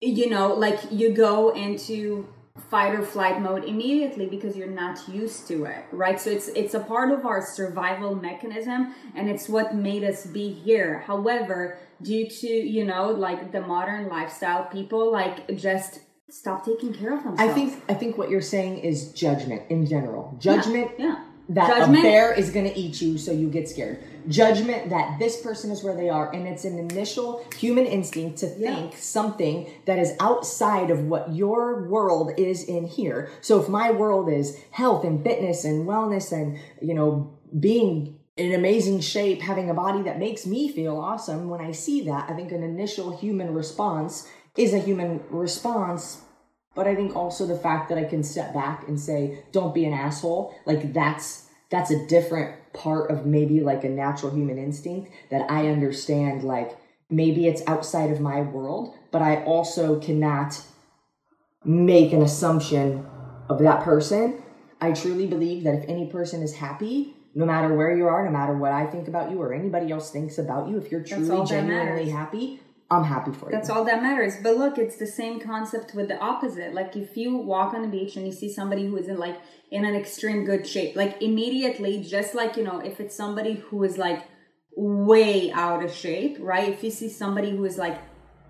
you 0.00 0.28
know 0.28 0.54
like 0.54 0.80
you 0.90 1.12
go 1.12 1.50
into 1.50 2.26
fight 2.70 2.94
or 2.94 3.02
flight 3.02 3.40
mode 3.40 3.64
immediately 3.64 4.26
because 4.26 4.56
you're 4.56 4.66
not 4.66 5.08
used 5.08 5.46
to 5.48 5.64
it 5.64 5.84
right 5.92 6.20
so 6.20 6.30
it's 6.30 6.48
it's 6.48 6.74
a 6.74 6.80
part 6.80 7.10
of 7.10 7.24
our 7.24 7.44
survival 7.44 8.14
mechanism 8.14 8.94
and 9.14 9.28
it's 9.28 9.48
what 9.48 9.74
made 9.74 10.04
us 10.04 10.26
be 10.26 10.52
here 10.52 11.00
however 11.00 11.78
due 12.02 12.28
to 12.28 12.48
you 12.48 12.84
know 12.84 13.10
like 13.10 13.52
the 13.52 13.60
modern 13.60 14.08
lifestyle 14.08 14.64
people 14.64 15.10
like 15.10 15.56
just 15.56 16.00
stop 16.30 16.64
taking 16.64 16.92
care 16.92 17.14
of 17.14 17.24
themselves. 17.24 17.50
I 17.50 17.54
think 17.54 17.82
I 17.88 17.94
think 17.94 18.18
what 18.18 18.30
you're 18.30 18.40
saying 18.40 18.78
is 18.78 19.12
judgment 19.12 19.62
in 19.70 19.86
general. 19.86 20.36
Judgment 20.38 20.92
Yeah. 20.98 21.06
yeah. 21.06 21.24
That 21.50 21.68
Judgment- 21.68 22.00
a 22.00 22.02
bear 22.02 22.32
is 22.32 22.50
going 22.50 22.66
to 22.66 22.78
eat 22.78 23.00
you 23.00 23.16
so 23.16 23.32
you 23.32 23.48
get 23.48 23.68
scared. 23.68 23.98
Judgment 24.28 24.90
that 24.90 25.18
this 25.18 25.40
person 25.40 25.70
is 25.70 25.82
where 25.82 25.94
they 25.96 26.10
are 26.10 26.30
and 26.32 26.46
it's 26.46 26.64
an 26.66 26.78
initial 26.78 27.42
human 27.56 27.86
instinct 27.86 28.38
to 28.38 28.46
Yeah. 28.58 28.74
think 28.74 28.96
something 28.98 29.66
that 29.86 29.98
is 29.98 30.12
outside 30.20 30.90
of 30.90 31.06
what 31.08 31.34
your 31.34 31.88
world 31.88 32.32
is 32.36 32.64
in 32.64 32.84
here. 32.86 33.30
So 33.40 33.58
if 33.60 33.68
my 33.68 33.90
world 33.90 34.28
is 34.28 34.58
health 34.72 35.04
and 35.04 35.22
fitness 35.24 35.64
and 35.64 35.86
wellness 35.88 36.32
and, 36.32 36.58
you 36.82 36.92
know, 36.92 37.30
being 37.58 38.16
in 38.36 38.52
amazing 38.52 39.00
shape, 39.00 39.40
having 39.40 39.70
a 39.70 39.74
body 39.74 40.02
that 40.02 40.18
makes 40.18 40.46
me 40.46 40.68
feel 40.68 40.98
awesome, 40.98 41.48
when 41.48 41.60
I 41.62 41.72
see 41.72 42.02
that, 42.02 42.28
I 42.28 42.34
think 42.34 42.52
an 42.52 42.62
initial 42.62 43.16
human 43.16 43.54
response 43.54 44.28
is 44.56 44.74
a 44.74 44.78
human 44.78 45.20
response 45.30 46.18
but 46.74 46.86
I 46.86 46.94
think 46.94 47.16
also 47.16 47.46
the 47.46 47.58
fact 47.58 47.88
that 47.88 47.98
I 47.98 48.04
can 48.04 48.22
step 48.22 48.54
back 48.54 48.86
and 48.86 48.98
say, 48.98 49.42
"Don't 49.52 49.74
be 49.74 49.84
an 49.84 49.92
asshole," 49.92 50.54
like 50.66 50.92
that's 50.92 51.48
that's 51.70 51.90
a 51.90 52.06
different 52.06 52.54
part 52.72 53.10
of 53.10 53.26
maybe 53.26 53.60
like 53.60 53.84
a 53.84 53.88
natural 53.88 54.32
human 54.32 54.58
instinct 54.58 55.10
that 55.30 55.50
I 55.50 55.68
understand. 55.68 56.42
Like 56.42 56.78
maybe 57.10 57.46
it's 57.46 57.62
outside 57.66 58.10
of 58.10 58.20
my 58.20 58.40
world, 58.40 58.94
but 59.10 59.22
I 59.22 59.42
also 59.44 59.98
cannot 60.00 60.62
make 61.64 62.12
an 62.12 62.22
assumption 62.22 63.06
of 63.48 63.58
that 63.60 63.82
person. 63.82 64.42
I 64.80 64.92
truly 64.92 65.26
believe 65.26 65.64
that 65.64 65.74
if 65.74 65.84
any 65.88 66.06
person 66.06 66.42
is 66.42 66.54
happy, 66.54 67.14
no 67.34 67.44
matter 67.44 67.74
where 67.74 67.96
you 67.96 68.06
are, 68.06 68.24
no 68.24 68.30
matter 68.30 68.54
what 68.54 68.72
I 68.72 68.86
think 68.86 69.08
about 69.08 69.30
you 69.30 69.40
or 69.42 69.52
anybody 69.52 69.90
else 69.90 70.10
thinks 70.10 70.38
about 70.38 70.68
you, 70.68 70.78
if 70.78 70.90
you're 70.90 71.02
truly 71.02 71.46
genuinely 71.46 72.04
matters. 72.04 72.12
happy, 72.12 72.60
I'm 72.90 73.04
happy 73.04 73.32
for 73.32 73.46
you. 73.46 73.52
That's 73.52 73.68
all 73.68 73.84
that 73.84 74.02
matters. 74.02 74.36
But 74.42 74.56
look, 74.56 74.78
it's 74.78 74.96
the 74.96 75.06
same 75.06 75.40
concept 75.40 75.94
with 75.94 76.08
the 76.08 76.18
opposite. 76.18 76.72
Like 76.72 76.96
if 76.96 77.16
you 77.16 77.36
walk 77.36 77.74
on 77.74 77.82
the 77.82 77.88
beach 77.88 78.16
and 78.16 78.26
you 78.26 78.32
see 78.32 78.50
somebody 78.50 78.86
who 78.86 78.96
is 78.96 79.08
in 79.08 79.18
like 79.18 79.38
in 79.70 79.84
an 79.84 79.94
extreme 79.94 80.44
good 80.44 80.66
shape, 80.66 80.96
like 80.96 81.20
immediately, 81.20 82.02
just 82.02 82.34
like 82.34 82.56
you 82.56 82.64
know, 82.64 82.78
if 82.80 82.98
it's 82.98 83.14
somebody 83.14 83.54
who 83.54 83.84
is 83.84 83.98
like 83.98 84.24
way 84.74 85.50
out 85.52 85.84
of 85.84 85.92
shape, 85.92 86.38
right? 86.40 86.70
If 86.70 86.82
you 86.82 86.90
see 86.90 87.10
somebody 87.10 87.50
who 87.50 87.64
is 87.66 87.76
like 87.76 88.00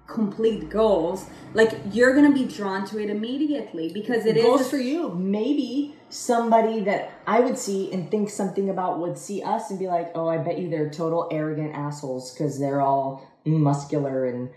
complete 0.07 0.71
goals, 0.71 1.27
like 1.53 1.73
you're 1.93 2.15
gonna 2.15 2.33
be 2.33 2.45
drawn 2.45 2.87
to 2.87 3.03
it 3.03 3.11
immediately 3.11 3.93
because 3.93 4.25
it 4.25 4.37
is 4.37 4.45
goes 4.45 4.71
for 4.71 4.79
you. 4.79 5.09
Maybe 5.15 5.97
somebody 6.11 6.81
that 6.85 7.11
I 7.27 7.41
would 7.41 7.59
see 7.59 7.93
and 7.93 8.09
think 8.09 8.31
something 8.31 8.71
about 8.71 9.01
would 9.01 9.19
see 9.19 9.43
us 9.43 9.71
and 9.71 9.81
be 9.81 9.89
like, 9.89 10.13
"Oh, 10.15 10.29
I 10.29 10.39
bet 10.39 10.59
you 10.61 10.71
they're 10.71 10.91
total 10.91 11.29
arrogant 11.33 11.75
assholes 11.75 12.33
because 12.33 12.61
they're 12.61 12.81
all 12.81 13.28
muscular 13.45 14.27
and 14.27 14.51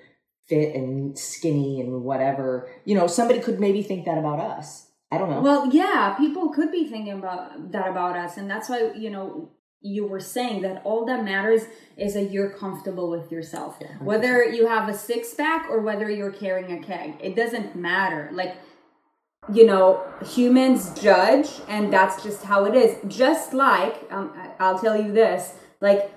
fit 0.47 0.75
and 0.75 1.17
skinny 1.17 1.81
and 1.81 2.03
whatever." 2.03 2.69
You 2.85 2.95
know, 2.95 3.07
somebody 3.07 3.39
could 3.39 3.59
maybe 3.59 3.81
think 3.81 4.05
that 4.05 4.17
about 4.17 4.39
us. 4.39 4.91
I 5.11 5.17
don't 5.17 5.29
know. 5.29 5.41
Well, 5.41 5.69
yeah, 5.73 6.15
people 6.17 6.49
could 6.49 6.71
be 6.71 6.87
thinking 6.87 7.13
about 7.13 7.71
that 7.73 7.89
about 7.89 8.15
us, 8.15 8.37
and 8.37 8.49
that's 8.49 8.69
why 8.69 8.91
you 8.95 9.09
know 9.09 9.51
you 9.81 10.05
were 10.05 10.19
saying 10.19 10.61
that 10.61 10.81
all 10.85 11.05
that 11.05 11.23
matters 11.23 11.63
is 11.97 12.13
that 12.13 12.31
you're 12.31 12.51
comfortable 12.51 13.09
with 13.09 13.31
yourself. 13.31 13.79
whether 13.99 14.43
you 14.43 14.67
have 14.67 14.87
a 14.87 14.93
six 14.93 15.33
pack 15.33 15.67
or 15.69 15.81
whether 15.81 16.09
you're 16.09 16.31
carrying 16.31 16.71
a 16.71 16.81
keg, 16.81 17.15
it 17.19 17.35
doesn't 17.35 17.75
matter. 17.75 18.29
Like 18.31 18.55
you 19.51 19.65
know, 19.65 20.01
humans 20.23 20.97
judge, 21.01 21.49
and 21.67 21.91
that's 21.91 22.23
just 22.23 22.43
how 22.43 22.65
it 22.65 22.75
is. 22.75 22.95
Just 23.07 23.53
like 23.53 24.07
um, 24.11 24.31
I'll 24.59 24.79
tell 24.79 24.99
you 24.99 25.11
this, 25.11 25.53
like. 25.81 26.11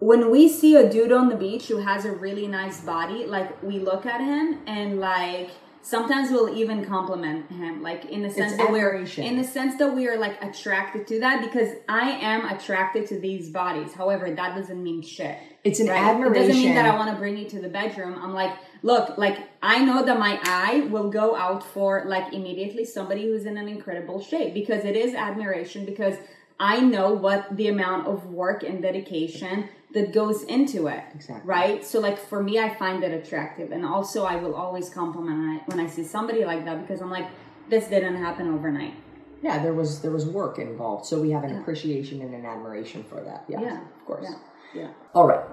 When 0.00 0.30
we 0.30 0.48
see 0.48 0.76
a 0.76 0.88
dude 0.88 1.12
on 1.12 1.28
the 1.28 1.36
beach 1.36 1.68
who 1.68 1.76
has 1.76 2.04
a 2.06 2.10
really 2.12 2.46
nice 2.48 2.80
body, 2.80 3.26
like 3.26 3.62
we 3.62 3.78
look 3.78 4.06
at 4.06 4.20
him 4.20 4.58
and 4.66 4.98
like 4.98 5.50
sometimes 5.82 6.30
we'll 6.30 6.54
even 6.56 6.84
compliment 6.84 7.50
him, 7.50 7.82
like 7.82 8.06
in 8.06 8.22
the 8.22 8.30
sense 8.30 8.56
that 8.56 8.70
we're 8.72 8.94
in 8.94 9.36
the 9.36 9.44
sense 9.44 9.76
that 9.76 9.94
we 9.94 10.08
are 10.08 10.18
like 10.18 10.42
attracted 10.42 11.06
to 11.08 11.20
that 11.20 11.42
because 11.42 11.68
I 11.88 12.10
am 12.12 12.46
attracted 12.46 13.08
to 13.08 13.20
these 13.20 13.50
bodies. 13.50 13.92
However, 13.92 14.30
that 14.34 14.56
doesn't 14.56 14.82
mean 14.82 15.02
shit. 15.02 15.36
it's 15.64 15.80
an 15.80 15.88
Right? 15.88 16.02
admiration. 16.02 16.42
It 16.44 16.46
doesn't 16.48 16.62
mean 16.62 16.74
that 16.76 16.86
I 16.86 16.96
want 16.96 17.10
to 17.10 17.16
bring 17.16 17.36
you 17.36 17.48
to 17.50 17.60
the 17.60 17.68
bedroom. 17.68 18.18
I'm 18.22 18.32
like, 18.32 18.54
look, 18.82 19.18
like 19.18 19.36
I 19.62 19.84
know 19.84 20.02
that 20.04 20.18
my 20.18 20.40
eye 20.44 20.88
will 20.90 21.10
go 21.10 21.36
out 21.36 21.62
for 21.62 22.04
like 22.06 22.32
immediately 22.32 22.86
somebody 22.86 23.24
who's 23.24 23.44
in 23.44 23.58
an 23.58 23.68
incredible 23.68 24.22
shape 24.22 24.54
because 24.54 24.86
it 24.86 24.96
is 24.96 25.14
admiration 25.14 25.84
because 25.84 26.14
I 26.58 26.80
know 26.80 27.12
what 27.12 27.54
the 27.56 27.68
amount 27.68 28.06
of 28.06 28.26
work 28.32 28.62
and 28.62 28.80
dedication 28.82 29.68
that 29.94 30.12
goes 30.12 30.42
into 30.44 30.86
it. 30.86 31.02
Exactly. 31.14 31.48
Right? 31.48 31.84
So 31.84 31.98
like 32.00 32.18
for 32.18 32.42
me 32.42 32.58
I 32.58 32.68
find 32.74 33.02
it 33.02 33.12
attractive 33.12 33.72
and 33.72 33.84
also 33.84 34.24
I 34.24 34.36
will 34.36 34.54
always 34.54 34.88
compliment 34.88 35.38
when 35.38 35.48
I, 35.50 35.58
when 35.66 35.80
I 35.80 35.88
see 35.88 36.04
somebody 36.04 36.44
like 36.44 36.64
that 36.64 36.80
because 36.82 37.00
I'm 37.02 37.10
like 37.10 37.28
this 37.68 37.86
didn't 37.88 38.16
happen 38.16 38.52
overnight. 38.52 38.94
yeah, 39.42 39.62
there 39.62 39.74
was 39.74 40.00
there 40.02 40.10
was 40.10 40.26
work 40.26 40.58
involved, 40.58 41.06
so 41.06 41.20
we 41.20 41.30
have 41.30 41.44
an 41.44 41.56
appreciation 41.58 42.20
and 42.22 42.34
an 42.34 42.44
admiration 42.44 43.04
for 43.04 43.20
that. 43.22 43.44
Yes, 43.48 43.60
Yeah. 43.62 43.80
of 43.80 44.04
course. 44.06 44.26
Yeah. 44.28 44.36
Yeah. 44.82 44.88
All 45.14 45.26
right. 45.26 45.44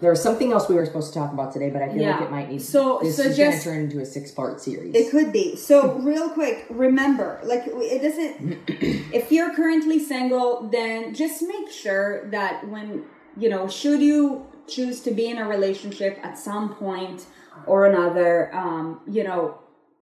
There 0.00 0.10
was 0.10 0.22
something 0.22 0.50
else 0.52 0.68
we 0.68 0.74
were 0.76 0.86
supposed 0.86 1.12
to 1.12 1.18
talk 1.18 1.32
about 1.32 1.52
today, 1.52 1.68
but 1.70 1.82
I 1.82 1.88
feel 1.92 2.04
like 2.10 2.22
it 2.22 2.30
might 2.30 2.48
need. 2.50 2.62
So- 2.62 3.00
this 3.02 3.16
so 3.16 3.22
is 3.22 3.36
going 3.36 3.50
to 3.50 3.56
just- 3.56 3.64
turn 3.64 3.78
into 3.84 3.98
a 4.00 4.06
six-part 4.06 4.60
series. 4.60 4.94
It 4.94 5.10
could 5.10 5.30
be. 5.32 5.56
So, 5.56 5.92
real 6.10 6.30
quick, 6.30 6.66
remember, 6.70 7.38
like, 7.44 7.64
it 7.66 8.00
doesn't. 8.00 8.58
if 9.20 9.30
you're 9.30 9.54
currently 9.54 9.98
single, 9.98 10.68
then 10.70 11.12
just 11.14 11.42
make 11.42 11.70
sure 11.70 12.28
that 12.30 12.66
when, 12.68 13.04
you 13.40 13.48
know, 13.48 13.68
should 13.68 14.00
you 14.00 14.46
choose 14.68 15.00
to 15.06 15.10
be 15.10 15.26
in 15.32 15.38
a 15.38 15.46
relationship 15.48 16.18
at 16.22 16.38
some 16.38 16.74
point 16.74 17.26
or 17.66 17.86
another, 17.86 18.54
um, 18.54 19.00
you 19.16 19.24
know, 19.24 19.58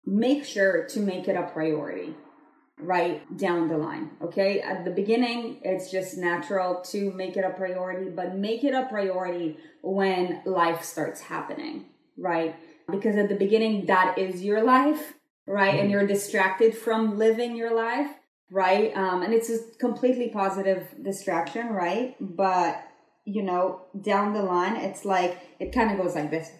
make 0.04 0.44
sure 0.44 0.84
to 0.92 0.98
make 1.00 1.28
it 1.28 1.36
a 1.36 1.44
priority. 1.56 2.14
right 2.78 3.36
down 3.38 3.68
the 3.68 3.78
line. 3.78 4.10
Okay. 4.22 4.60
At 4.60 4.84
the 4.84 4.90
beginning, 4.90 5.58
it's 5.62 5.90
just 5.90 6.18
natural 6.18 6.82
to 6.82 7.10
make 7.12 7.36
it 7.36 7.44
a 7.44 7.50
priority, 7.50 8.10
but 8.10 8.36
make 8.36 8.64
it 8.64 8.74
a 8.74 8.86
priority 8.86 9.56
when 9.82 10.42
life 10.44 10.84
starts 10.84 11.22
happening, 11.22 11.86
right? 12.18 12.54
Because 12.90 13.16
at 13.16 13.28
the 13.28 13.34
beginning, 13.34 13.86
that 13.86 14.18
is 14.18 14.42
your 14.42 14.62
life, 14.62 15.14
right? 15.46 15.80
And 15.80 15.90
you're 15.90 16.06
distracted 16.06 16.76
from 16.76 17.18
living 17.18 17.56
your 17.56 17.74
life, 17.74 18.10
right? 18.50 18.94
Um, 18.96 19.22
and 19.22 19.32
it's 19.32 19.50
a 19.50 19.58
completely 19.78 20.28
positive 20.28 20.86
distraction, 21.02 21.68
right? 21.68 22.14
But, 22.20 22.85
you 23.26 23.42
know, 23.42 23.82
down 24.00 24.32
the 24.32 24.42
line, 24.42 24.76
it's 24.76 25.04
like, 25.04 25.38
it 25.60 25.72
kind 25.72 25.90
of 25.90 25.98
goes 25.98 26.14
like 26.14 26.30
this 26.30 26.50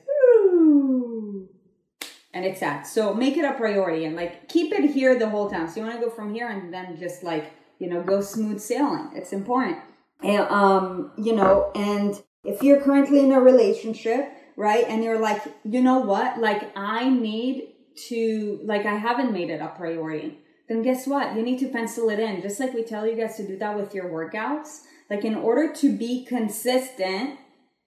and 2.36 2.44
it's 2.44 2.62
at. 2.62 2.86
So 2.86 3.14
make 3.14 3.38
it 3.38 3.46
a 3.46 3.54
priority 3.54 4.04
and 4.04 4.14
like 4.14 4.46
keep 4.48 4.70
it 4.72 4.90
here 4.90 5.18
the 5.18 5.30
whole 5.30 5.48
time. 5.48 5.66
So 5.68 5.80
you 5.80 5.86
want 5.86 5.98
to 5.98 6.06
go 6.06 6.10
from 6.10 6.34
here 6.34 6.48
and 6.48 6.72
then 6.72 6.98
just 6.98 7.22
like, 7.22 7.50
you 7.78 7.88
know, 7.88 8.02
go 8.02 8.20
smooth 8.20 8.60
sailing. 8.60 9.10
It's 9.14 9.32
important. 9.32 9.78
And, 10.22 10.42
um, 10.50 11.12
you 11.16 11.34
know, 11.34 11.70
and 11.74 12.22
if 12.44 12.62
you're 12.62 12.80
currently 12.82 13.20
in 13.20 13.32
a 13.32 13.40
relationship, 13.40 14.30
right, 14.56 14.84
and 14.86 15.02
you're 15.02 15.18
like, 15.18 15.42
you 15.64 15.82
know 15.82 16.00
what, 16.00 16.38
like 16.38 16.72
I 16.76 17.08
need 17.08 17.74
to, 18.08 18.60
like 18.64 18.84
I 18.84 18.96
haven't 18.96 19.32
made 19.32 19.48
it 19.48 19.62
a 19.62 19.68
priority, 19.68 20.38
then 20.68 20.82
guess 20.82 21.06
what? 21.06 21.36
You 21.36 21.42
need 21.42 21.58
to 21.60 21.68
pencil 21.68 22.10
it 22.10 22.18
in. 22.18 22.42
Just 22.42 22.60
like 22.60 22.74
we 22.74 22.82
tell 22.82 23.06
you 23.06 23.16
guys 23.16 23.36
to 23.36 23.46
do 23.46 23.56
that 23.58 23.78
with 23.78 23.94
your 23.94 24.10
workouts. 24.10 24.80
Like 25.10 25.24
in 25.24 25.34
order 25.34 25.72
to 25.74 25.96
be 25.96 26.24
consistent, 26.24 27.38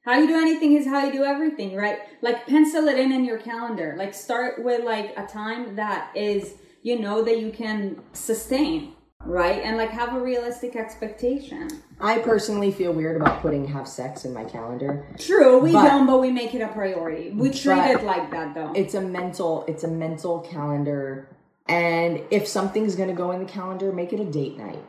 how 0.03 0.17
you 0.17 0.27
do 0.27 0.38
anything 0.38 0.73
is 0.73 0.88
how 0.88 1.05
you 1.05 1.12
do 1.12 1.23
everything, 1.23 1.75
right? 1.75 1.99
Like 2.21 2.47
pencil 2.47 2.88
it 2.88 2.97
in 2.97 3.12
in 3.12 3.25
your 3.25 3.38
calendar. 3.38 3.95
Like 3.97 4.13
start 4.13 4.63
with 4.63 4.84
like 4.86 5.13
a 5.17 5.25
time 5.25 5.75
that 5.75 6.15
is, 6.15 6.53
you 6.82 6.99
know, 6.99 7.23
that 7.23 7.39
you 7.39 7.51
can 7.51 8.01
sustain, 8.13 8.93
right? 9.25 9.62
And 9.62 9.75
like 9.77 9.89
have 9.89 10.15
a 10.15 10.19
realistic 10.19 10.75
expectation. 10.77 11.67
I 11.99 12.19
personally 12.19 12.71
feel 12.71 12.93
weird 12.93 13.19
about 13.19 13.41
putting 13.41 13.67
have 13.67 13.88
sex 13.88 14.23
in 14.23 14.34
my 14.34 14.45
calendar. 14.45 15.05
True, 15.19 15.60
we 15.60 15.73
don't, 15.73 16.08
but 16.08 16.21
we 16.21 16.32
make 16.32 16.55
it 16.55 16.62
a 16.62 16.69
priority. 16.69 17.32
We 17.32 17.49
treat 17.49 17.91
it 17.91 18.03
like 18.03 18.32
that 18.32 18.55
though. 18.55 18.71
It's 18.73 18.93
a 18.93 19.01
mental, 19.01 19.65
it's 19.67 19.84
a 19.84 19.89
mental 19.89 20.39
calendar. 20.39 21.27
And 21.67 22.23
if 22.32 22.47
something's 22.47 22.95
gonna 22.95 23.13
go 23.13 23.32
in 23.32 23.39
the 23.45 23.51
calendar, 23.51 23.91
make 23.91 24.13
it 24.13 24.19
a 24.21 24.25
date 24.25 24.58
night. 24.58 24.84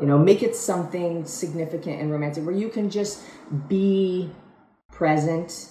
You 0.00 0.06
know, 0.06 0.18
make 0.18 0.42
it 0.42 0.56
something 0.56 1.26
significant 1.26 2.00
and 2.00 2.10
romantic 2.10 2.44
where 2.46 2.54
you 2.54 2.70
can 2.70 2.88
just 2.88 3.22
be 3.68 4.30
present 4.90 5.68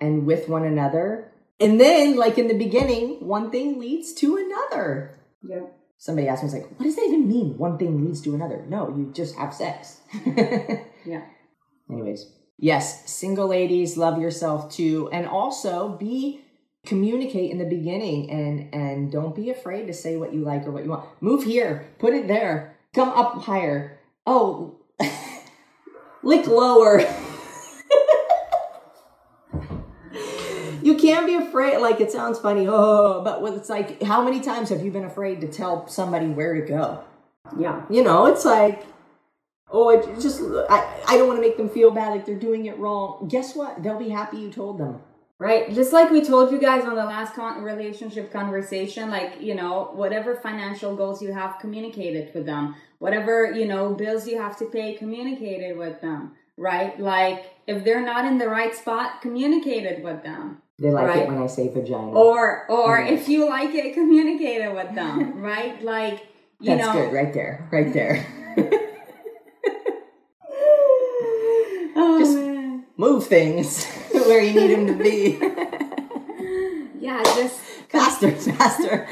and 0.00 0.26
with 0.26 0.48
one 0.48 0.64
another. 0.64 1.32
And 1.60 1.80
then, 1.80 2.16
like 2.16 2.38
in 2.38 2.48
the 2.48 2.58
beginning, 2.58 3.26
one 3.26 3.50
thing 3.50 3.78
leads 3.78 4.12
to 4.14 4.36
another. 4.36 5.18
Yeah. 5.42 5.66
Somebody 5.98 6.28
asked 6.28 6.44
me, 6.44 6.50
like, 6.50 6.70
what 6.78 6.84
does 6.84 6.96
that 6.96 7.02
even 7.02 7.28
mean? 7.28 7.58
One 7.58 7.76
thing 7.78 8.04
leads 8.04 8.20
to 8.22 8.34
another. 8.34 8.64
No, 8.68 8.88
you 8.96 9.12
just 9.12 9.36
have 9.36 9.52
sex. 9.52 10.00
yeah. 11.04 11.22
Anyways, 11.90 12.30
yes, 12.56 13.10
single 13.10 13.48
ladies, 13.48 13.96
love 13.96 14.20
yourself 14.20 14.72
too. 14.72 15.08
And 15.12 15.26
also 15.26 15.96
be 15.96 16.44
communicate 16.86 17.50
in 17.50 17.58
the 17.58 17.64
beginning 17.64 18.30
and 18.30 18.72
and 18.72 19.12
don't 19.12 19.34
be 19.34 19.50
afraid 19.50 19.86
to 19.86 19.92
say 19.92 20.16
what 20.16 20.32
you 20.32 20.40
like 20.40 20.66
or 20.66 20.70
what 20.70 20.84
you 20.84 20.90
want. 20.90 21.06
Move 21.20 21.44
here, 21.44 21.88
put 21.98 22.14
it 22.14 22.28
there, 22.28 22.77
come 22.98 23.10
up 23.10 23.42
higher. 23.42 24.00
Oh, 24.26 24.80
lick 26.24 26.48
lower. 26.48 27.00
you 30.82 30.96
can't 30.96 31.24
be 31.24 31.36
afraid. 31.36 31.78
Like 31.78 32.00
it 32.00 32.10
sounds 32.10 32.40
funny, 32.40 32.66
oh, 32.68 33.22
but 33.22 33.40
it's 33.54 33.68
like, 33.68 34.02
how 34.02 34.24
many 34.24 34.40
times 34.40 34.70
have 34.70 34.84
you 34.84 34.90
been 34.90 35.04
afraid 35.04 35.40
to 35.42 35.48
tell 35.48 35.86
somebody 35.86 36.26
where 36.26 36.54
to 36.54 36.62
go? 36.62 37.04
Yeah, 37.56 37.84
you 37.88 38.02
know, 38.02 38.26
it's 38.26 38.44
like, 38.44 38.84
oh, 39.70 39.90
it 39.90 40.20
just 40.20 40.42
I 40.68 41.02
I 41.06 41.16
don't 41.16 41.28
want 41.28 41.38
to 41.38 41.42
make 41.42 41.56
them 41.56 41.68
feel 41.68 41.92
bad 41.92 42.08
like 42.08 42.26
they're 42.26 42.34
doing 42.34 42.66
it 42.66 42.76
wrong. 42.78 43.28
Guess 43.30 43.54
what? 43.54 43.80
They'll 43.80 43.98
be 43.98 44.08
happy 44.08 44.38
you 44.38 44.50
told 44.50 44.78
them. 44.78 45.00
Right, 45.40 45.72
just 45.72 45.92
like 45.92 46.10
we 46.10 46.24
told 46.24 46.50
you 46.50 46.58
guys 46.58 46.84
on 46.84 46.96
the 46.96 47.04
last 47.04 47.34
con- 47.34 47.62
relationship 47.62 48.32
conversation, 48.32 49.08
like 49.08 49.40
you 49.40 49.54
know, 49.54 49.92
whatever 49.94 50.34
financial 50.34 50.96
goals 50.96 51.22
you 51.22 51.32
have, 51.32 51.60
communicated 51.60 52.34
with 52.34 52.44
them. 52.44 52.74
Whatever 52.98 53.52
you 53.52 53.64
know, 53.64 53.94
bills 53.94 54.26
you 54.26 54.40
have 54.40 54.58
to 54.58 54.64
pay, 54.64 54.94
communicated 54.94 55.78
with 55.78 56.00
them. 56.00 56.32
Right, 56.56 56.98
like 56.98 57.54
if 57.68 57.84
they're 57.84 58.04
not 58.04 58.24
in 58.24 58.38
the 58.38 58.48
right 58.48 58.74
spot, 58.74 59.22
communicated 59.22 60.02
with 60.02 60.24
them 60.24 60.60
they 60.78 60.90
like 60.90 61.08
right? 61.08 61.22
it 61.22 61.28
when 61.28 61.42
I 61.42 61.48
say 61.48 61.68
vagina. 61.68 62.12
Or 62.12 62.70
or 62.70 62.98
mm. 62.98 63.10
if 63.10 63.28
you 63.28 63.48
like 63.48 63.74
it, 63.74 63.94
communicate 63.94 64.60
it 64.60 64.72
with 64.72 64.94
them, 64.94 65.40
right? 65.40 65.82
Like 65.82 66.24
you 66.60 66.76
That's 66.76 66.86
know. 66.86 66.92
good, 66.92 67.12
right 67.12 67.34
there, 67.34 67.68
right 67.72 67.92
there. 67.92 68.24
oh, 71.96 72.18
just 72.20 72.36
man. 72.36 72.84
move 72.96 73.26
things 73.26 73.84
where 74.28 74.42
you 74.42 74.60
need 74.60 74.70
him 74.70 74.86
to 74.86 74.94
be. 74.94 75.38
yeah, 77.00 77.22
just 77.24 77.58
faster, 77.88 78.30
faster. 78.32 79.08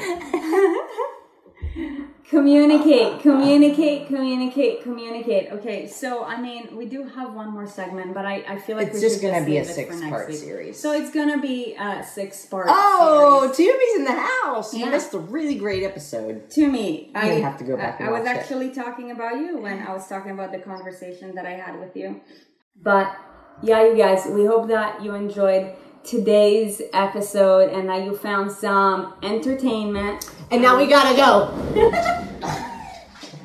Communicate, 2.29 3.21
communicate, 3.21 4.07
communicate, 4.07 4.83
communicate. 4.83 5.49
Okay, 5.53 5.87
so 5.87 6.25
I 6.25 6.41
mean, 6.41 6.75
we 6.75 6.85
do 6.85 7.03
have 7.07 7.33
one 7.33 7.51
more 7.51 7.65
segment, 7.65 8.13
but 8.13 8.25
I, 8.25 8.43
I 8.45 8.59
feel 8.59 8.75
like 8.75 8.89
it's 8.89 8.99
just 8.99 9.21
gonna 9.21 9.45
be 9.45 9.57
a 9.59 9.63
six 9.63 10.01
part 10.01 10.27
week. 10.27 10.37
series. 10.37 10.77
So 10.77 10.91
it's 10.91 11.09
gonna 11.13 11.39
be 11.39 11.75
a 11.79 12.03
six 12.03 12.45
part. 12.45 12.67
Oh, 12.69 13.49
Tumi's 13.55 13.95
in 13.95 14.03
the 14.03 14.27
house. 14.43 14.73
You 14.73 14.87
missed 14.87 15.13
a 15.13 15.19
really 15.19 15.55
great 15.55 15.83
episode. 15.83 16.49
Tumi, 16.49 17.15
I 17.15 17.27
have 17.27 17.57
to 17.59 17.63
go 17.63 17.77
back. 17.77 18.01
I, 18.01 18.07
I 18.07 18.11
was 18.11 18.25
actually 18.25 18.71
talking 18.71 19.11
about 19.11 19.37
you 19.37 19.59
when 19.59 19.79
I 19.79 19.93
was 19.93 20.05
talking 20.09 20.31
about 20.31 20.51
the 20.51 20.59
conversation 20.59 21.33
that 21.35 21.45
I 21.45 21.51
had 21.51 21.79
with 21.79 21.95
you. 21.95 22.19
But 22.75 23.15
yeah, 23.61 23.85
you 23.85 23.95
guys, 23.95 24.25
we 24.27 24.45
hope 24.45 24.67
that 24.67 25.03
you 25.03 25.15
enjoyed 25.15 25.73
today's 26.03 26.81
episode 26.93 27.71
and 27.73 27.89
that 27.89 28.05
you 28.05 28.15
found 28.15 28.51
some 28.51 29.13
entertainment. 29.23 30.29
And 30.51 30.61
now 30.61 30.77
we 30.77 30.87
gotta 30.87 31.15
go. 31.17 31.51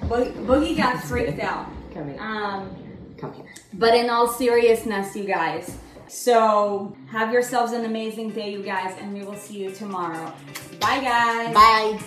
Boogie 0.02 0.76
got 0.76 1.02
freaked 1.02 1.40
out. 1.40 1.66
Come 1.94 2.10
here. 2.10 2.20
Um, 2.20 2.76
Come 3.18 3.32
here. 3.32 3.46
But 3.74 3.94
in 3.94 4.10
all 4.10 4.28
seriousness, 4.28 5.16
you 5.16 5.24
guys. 5.24 5.78
So 6.12 6.94
have 7.10 7.32
yourselves 7.32 7.72
an 7.72 7.86
amazing 7.86 8.30
day, 8.30 8.52
you 8.52 8.62
guys, 8.62 8.94
and 9.00 9.14
we 9.14 9.24
will 9.24 9.34
see 9.34 9.56
you 9.64 9.70
tomorrow. 9.70 10.30
Bye, 10.78 11.00
guys. 11.00 11.54
Bye. 11.54 11.98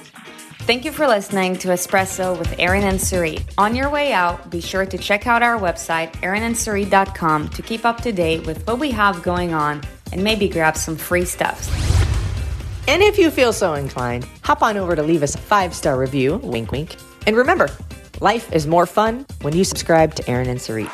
Thank 0.59 0.85
you 0.85 0.91
for 0.91 1.07
listening 1.07 1.55
to 1.57 1.69
Espresso 1.69 2.37
with 2.37 2.53
Erin 2.59 2.83
and 2.83 2.99
Sarit. 2.99 3.43
On 3.57 3.75
your 3.75 3.89
way 3.89 4.13
out, 4.13 4.51
be 4.51 4.61
sure 4.61 4.85
to 4.85 4.97
check 4.99 5.25
out 5.25 5.41
our 5.41 5.59
website, 5.59 6.11
erinandsarit.com, 6.21 7.49
to 7.49 7.61
keep 7.63 7.83
up 7.83 8.01
to 8.01 8.11
date 8.11 8.45
with 8.45 8.65
what 8.67 8.77
we 8.77 8.91
have 8.91 9.23
going 9.23 9.55
on 9.55 9.81
and 10.13 10.23
maybe 10.23 10.47
grab 10.47 10.77
some 10.77 10.95
free 10.95 11.25
stuffs. 11.25 11.67
And 12.87 13.01
if 13.01 13.17
you 13.17 13.31
feel 13.31 13.53
so 13.53 13.73
inclined, 13.73 14.25
hop 14.43 14.61
on 14.61 14.77
over 14.77 14.95
to 14.95 15.01
leave 15.01 15.23
us 15.23 15.33
a 15.33 15.39
five 15.39 15.73
star 15.73 15.97
review, 15.97 16.35
wink 16.37 16.71
wink. 16.71 16.95
And 17.25 17.35
remember, 17.35 17.69
life 18.21 18.53
is 18.53 18.67
more 18.67 18.85
fun 18.85 19.25
when 19.41 19.55
you 19.55 19.63
subscribe 19.63 20.13
to 20.13 20.29
Erin 20.29 20.47
and 20.47 20.59
Sarit. 20.59 20.91